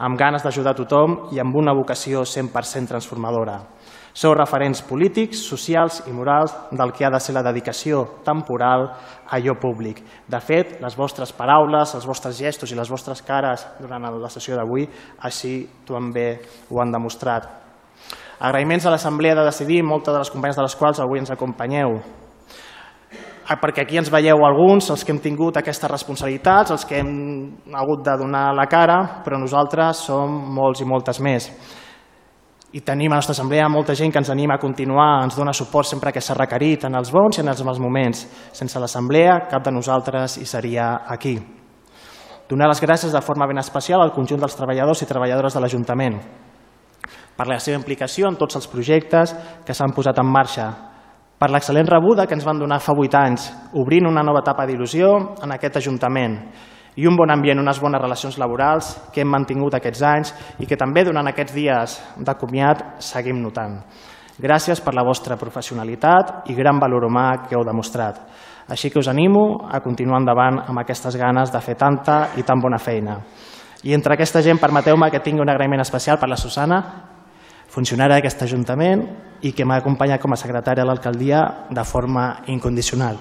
[0.03, 3.61] amb ganes d'ajudar tothom i amb una vocació 100% transformadora.
[4.15, 9.35] Sou referents polítics, socials i morals del que ha de ser la dedicació temporal a
[9.35, 9.99] allò públic.
[10.27, 14.55] De fet, les vostres paraules, els vostres gestos i les vostres cares durant la sessió
[14.55, 14.87] d'avui
[15.19, 16.29] així també
[16.71, 17.47] ho han demostrat.
[18.39, 21.99] Agraïments a l'Assemblea de Decidir, moltes de les companyes de les quals avui ens acompanyeu,
[23.45, 28.01] perquè aquí ens veieu alguns, els que hem tingut aquestes responsabilitats, els que hem hagut
[28.05, 31.51] de donar la cara, però nosaltres som molts i moltes més
[32.75, 35.53] i tenim a la nostra assemblea molta gent que ens anima a continuar, ens dona
[35.55, 38.25] suport sempre que s'ha requerit en els bons i en els mals moments.
[38.51, 41.37] Sense l'assemblea, cap de nosaltres hi seria aquí.
[42.49, 46.19] Donar les gràcies de forma ben especial al conjunt dels treballadors i treballadores de l'Ajuntament
[47.35, 49.31] per la seva implicació en tots els projectes
[49.65, 50.67] que s'han posat en marxa,
[51.39, 55.11] per l'excel·lent rebuda que ens van donar fa vuit anys, obrint una nova etapa d'il·lusió
[55.43, 56.39] en aquest Ajuntament
[56.95, 60.33] i un bon ambient, unes bones relacions laborals que hem mantingut aquests anys
[60.63, 63.81] i que també durant aquests dies de comiat seguim notant.
[64.39, 68.19] Gràcies per la vostra professionalitat i gran valor humà que heu demostrat.
[68.67, 72.59] Així que us animo a continuar endavant amb aquestes ganes de fer tanta i tan
[72.63, 73.19] bona feina.
[73.83, 76.81] I entre aquesta gent permeteu-me que tingui un agraïment especial per la Susana,
[77.75, 79.05] funcionària d'aquest Ajuntament
[79.43, 83.19] i que m'ha acompanyat com a secretària a l'alcaldia de forma incondicional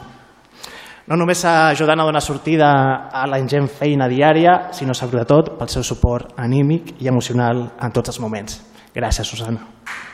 [1.06, 2.70] no només ajudant a donar sortida
[3.12, 8.14] a la ingent feina diària, sinó sobretot pel seu suport anímic i emocional en tots
[8.14, 8.62] els moments.
[8.94, 10.13] Gràcies, Susana.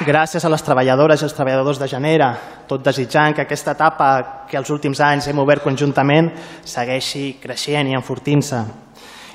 [0.00, 2.30] Gràcies a les treballadores i els treballadors de Genera,
[2.64, 6.30] tot desitjant que aquesta etapa que els últims anys hem obert conjuntament
[6.64, 8.62] segueixi creixent i enfortint-se.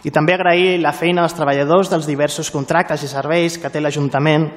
[0.09, 4.49] I també agrair la feina dels treballadors dels diversos contractes i serveis que té l'Ajuntament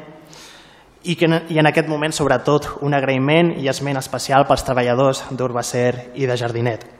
[1.04, 6.14] i, que, i en aquest moment, sobretot, un agraïment i esment especial pels treballadors d'Urbacer
[6.16, 6.97] i de Jardinet.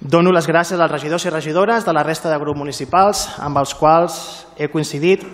[0.00, 3.74] Dono les gràcies als regidors i regidores de la resta de grups municipals amb els
[3.76, 4.14] quals
[4.56, 5.26] he coincidit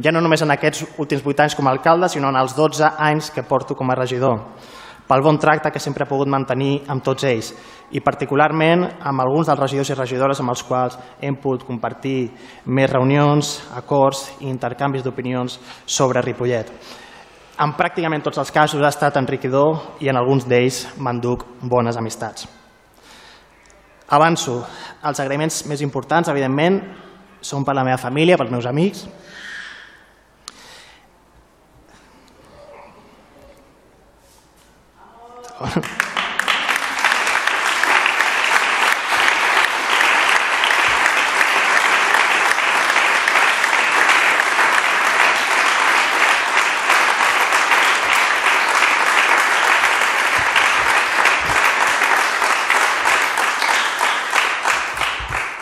[0.00, 2.88] ja no només en aquests últims 8 anys com a alcalde, sinó en els 12
[3.04, 4.40] anys que porto com a regidor,
[5.04, 7.52] pel bon tracte que sempre he pogut mantenir amb tots ells
[7.92, 12.32] i particularment amb alguns dels regidors i regidores amb els quals hem pogut compartir
[12.64, 16.72] més reunions, acords i intercanvis d'opinions sobre Ripollet.
[17.60, 22.63] En pràcticament tots els casos ha estat enriquidor i en alguns d'ells m'enduc bones amistats.
[24.14, 24.60] Avanço.
[25.04, 26.80] Els agraïments més importants, evidentment,
[27.44, 29.04] són per la meva família, pels meus amics,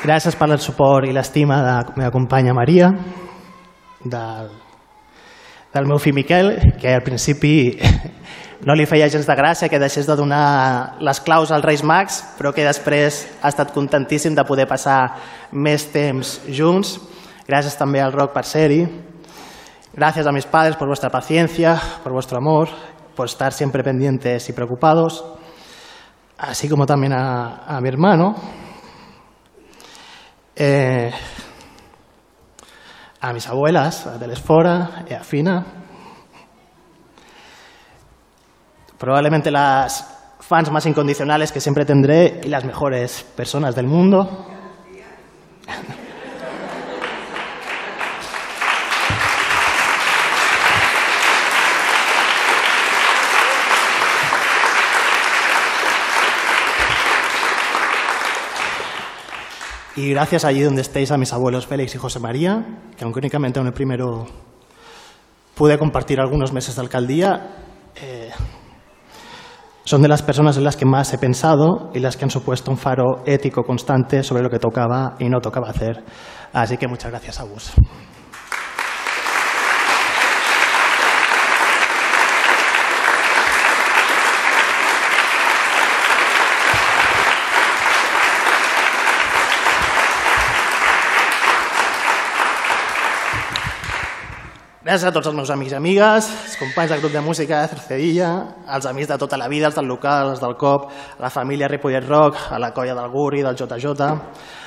[0.03, 2.89] Gràcies per el suport i l'estima de la meva companya Maria,
[4.03, 4.49] del,
[5.71, 7.79] del meu fill Miquel, que al principi
[8.67, 12.17] no li feia gens de gràcia que deixés de donar les claus als Reis Mags,
[12.35, 14.97] però que després ha estat contentíssim de poder passar
[15.53, 16.97] més temps junts.
[17.47, 18.81] Gràcies també al Roc per ser-hi.
[19.95, 22.75] Gracias a mis padres por vuestra paciencia, por vuestro amor,
[23.15, 25.23] por estar siempre pendientes y preocupados,
[26.39, 28.62] así como también a, a mi hermano.
[30.55, 31.11] Eh,
[33.21, 35.65] a mis abuelas, a Telesfora y a Fina,
[38.99, 44.47] probablemente las fans más incondicionales que siempre tendré y las mejores personas del mundo.
[59.95, 62.65] Y gracias allí donde estéis a mis abuelos Félix y José María,
[62.97, 64.27] que aunque únicamente en el primero
[65.55, 67.57] pude compartir algunos meses de alcaldía,
[67.97, 68.31] eh,
[69.85, 72.71] son de las personas en las que más he pensado y las que han supuesto
[72.71, 76.03] un faro ético constante sobre lo que tocaba y no tocaba hacer.
[76.55, 77.73] Así que muchas gracias, a vos.
[94.93, 97.69] Gràcies a tots els meus amics i amigues, els companys del grup de música de
[97.71, 98.27] Cercedilla,
[98.77, 102.05] els amics de tota la vida, els del local, els del COP, la família Ripollet
[102.05, 104.03] Rock, a la colla del Gurri, del JJ.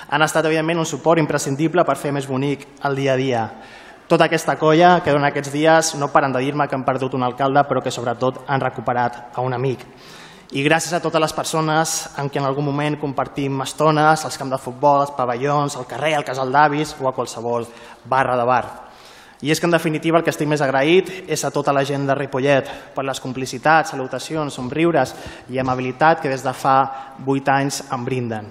[0.09, 3.43] Han estat, evidentment, un suport imprescindible per fer més bonic el dia a dia.
[4.09, 7.25] Tota aquesta colla que durant aquests dies no paren de dir-me que han perdut un
[7.27, 9.85] alcalde, però que sobretot han recuperat a un amic.
[10.57, 14.57] I gràcies a totes les persones amb qui en algun moment compartim estones, als camps
[14.57, 17.69] de futbol, als pavellons, al carrer, al casal d'avis o a qualsevol
[18.09, 18.84] barra de bar.
[19.41, 22.05] I és que, en definitiva, el que estic més agraït és a tota la gent
[22.07, 25.11] de Ripollet per les complicitats, salutacions, somriures
[25.51, 26.77] i amabilitat que des de fa
[27.25, 28.47] vuit anys em brinden.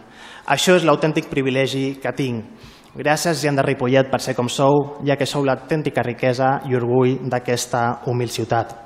[0.46, 2.70] Això és l'autèntic privilegi que tinc.
[2.94, 7.16] Gràcies, gent de Ripollet, per ser com sou, ja que sou l'autèntica riquesa i orgull
[7.26, 8.76] d'aquesta humil ciutat.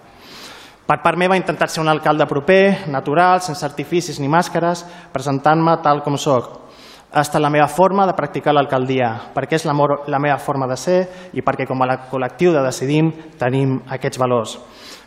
[0.88, 5.74] Per part meva he intentat ser un alcalde proper, natural, sense artificis ni màscares, presentant-me
[5.84, 6.67] tal com sóc,
[7.12, 9.74] ha estat la meva forma de practicar l'alcaldia, perquè és la,
[10.06, 10.98] la meva forma de ser
[11.32, 14.58] i perquè com a col·lectiu de Decidim tenim aquests valors.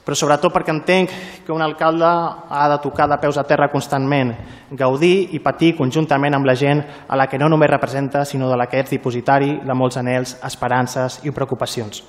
[0.01, 1.11] Però sobretot perquè entenc
[1.45, 4.33] que un alcalde ha de tocar de peus a terra constantment,
[4.71, 8.57] gaudir i patir conjuntament amb la gent a la que no només representa, sinó de
[8.57, 12.01] la que ets dipositari de molts anells, esperances i preocupacions.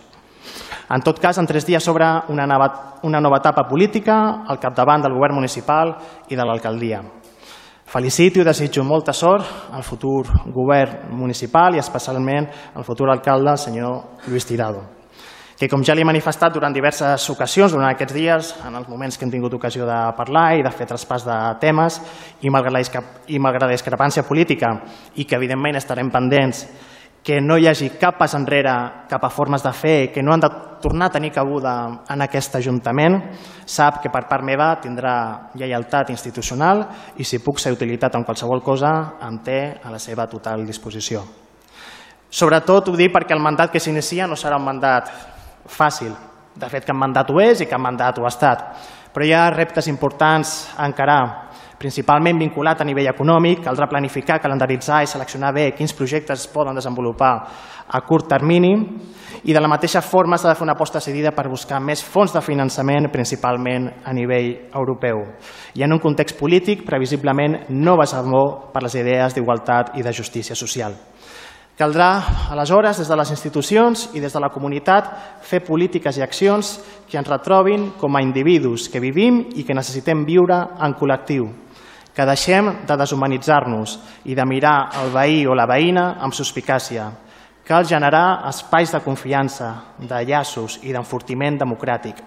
[0.93, 5.05] En tot cas, en tres dies s'obre una, nova, una nova etapa política al capdavant
[5.05, 5.95] del govern municipal
[6.29, 7.03] i de l'alcaldia.
[7.93, 9.45] Felicito i desitjo molta sort
[9.77, 14.81] al futur govern municipal i especialment al futur alcalde, el senyor Lluís Tirado,
[15.61, 19.19] que com ja li he manifestat durant diverses ocasions durant aquests dies, en els moments
[19.19, 22.01] que hem tingut ocasió de parlar i de fer traspàs de temes,
[22.41, 24.73] i malgrat la, i malgrat la discrepància política
[25.21, 26.65] i que evidentment estarem pendents
[27.23, 28.73] que no hi hagi cap pas enrere
[29.09, 30.51] cap a formes de fer que no han de
[30.83, 33.21] tornar a tenir cabuda en aquest Ajuntament,
[33.65, 36.83] sap que per part meva tindrà lleialtat institucional
[37.17, 38.91] i si puc ser utilitat en qualsevol cosa
[39.23, 41.23] em té a la seva total disposició.
[42.29, 45.11] Sobretot ho dic perquè el mandat que s'inicia no serà un mandat
[45.69, 46.11] fàcil.
[46.57, 48.65] De fet, cap mandat ho és i cap mandat ho ha estat.
[49.13, 51.52] Però hi ha reptes importants a encarar
[51.83, 56.79] principalment vinculat a nivell econòmic, caldrà planificar, calendaritzar i seleccionar bé quins projectes es poden
[56.79, 57.33] desenvolupar
[57.93, 58.73] a curt termini
[59.43, 62.31] i de la mateixa forma s'ha de fer una aposta decidida per buscar més fons
[62.33, 65.25] de finançament, principalment a nivell europeu.
[65.75, 68.29] I en un context polític, previsiblement, no basat
[68.73, 70.95] per les idees d'igualtat i de justícia social.
[71.77, 72.11] Caldrà,
[72.53, 75.09] aleshores, des de les institucions i des de la comunitat,
[75.43, 76.77] fer polítiques i accions
[77.09, 81.49] que ens retrobin com a individus que vivim i que necessitem viure en col·lectiu,
[82.13, 83.99] que deixem de deshumanitzar-nos
[84.29, 87.09] i de mirar el veí o la veïna amb suspicàcia.
[87.65, 92.19] Cal generar espais de confiança, de llaços i d'enfortiment democràtic.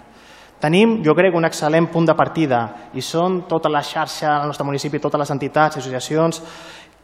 [0.59, 2.61] Tenim, jo crec, un excel·lent punt de partida
[2.95, 6.41] i són tota la xarxa al nostre municipi, totes les entitats i associacions,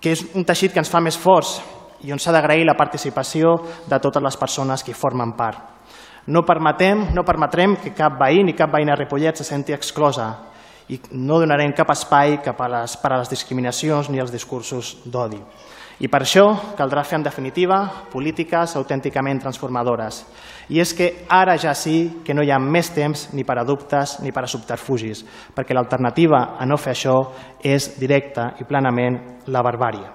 [0.02, 1.60] que és un teixit que ens fa més forts
[2.02, 3.54] i on s'ha d'agrair la participació
[3.86, 5.60] de totes les persones que hi formen part.
[6.28, 10.30] No permetem, no permetrem que cap veí ni cap veïna Ripollet se senti exclosa,
[10.92, 14.98] i no donarem cap espai cap a les, per a les discriminacions ni als discursos
[15.06, 15.40] d'odi.
[16.02, 17.78] I per això caldrà fer, en definitiva,
[18.10, 20.24] polítiques autènticament transformadores.
[20.74, 23.66] I és que ara ja sí que no hi ha més temps ni per a
[23.68, 25.24] dubtes ni per a subterfugis,
[25.54, 27.18] perquè l'alternativa a no fer això
[27.62, 29.20] és directa i plenament
[29.54, 30.10] la barbària.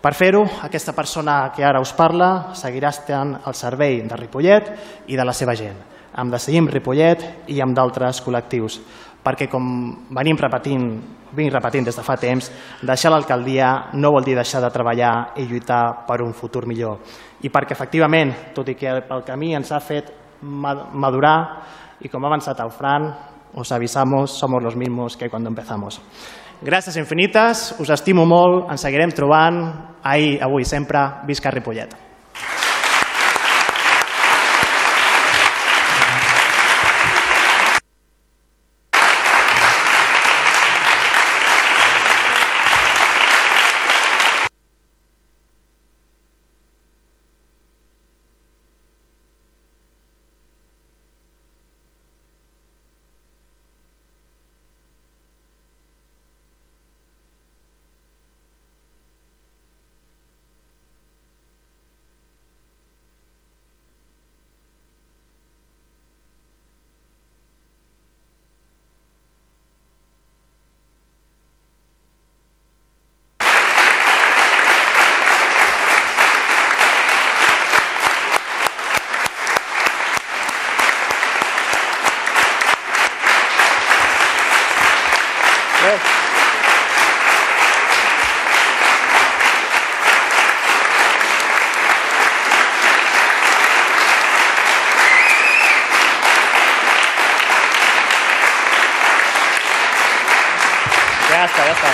[0.00, 4.72] Per fer-ho, aquesta persona que ara us parla seguirà estant al servei de Ripollet
[5.06, 8.78] i de la seva gent amb Decidim Ripollet i amb d'altres col·lectius
[9.24, 9.66] perquè com
[10.14, 10.88] venim repetint,
[11.34, 12.50] vinc repetint des de fa temps,
[12.84, 17.00] deixar l'alcaldia no vol dir deixar de treballar i lluitar per un futur millor.
[17.42, 20.12] I perquè efectivament, tot i que el camí ens ha fet
[20.42, 21.38] madurar
[22.04, 23.08] i com ha avançat el Fran,
[23.54, 26.00] os avisamos, somos los mismos que cuando empezamos.
[26.64, 29.60] Gràcies infinites, us estimo molt, ens seguirem trobant
[30.02, 31.04] ahir, avui, sempre.
[31.28, 31.96] Visca Ripollet.
[101.34, 101.90] Ja està, ja està.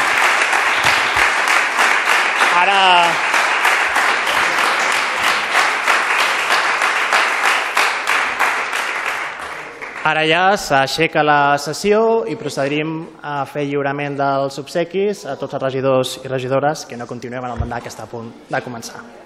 [2.61, 2.79] Ara...
[10.11, 15.63] Ara ja s'aixeca la sessió i procedirem a fer lliurament dels obsequis a tots els
[15.69, 19.20] regidors i regidores que no continuem en el mandat que està a punt de començar.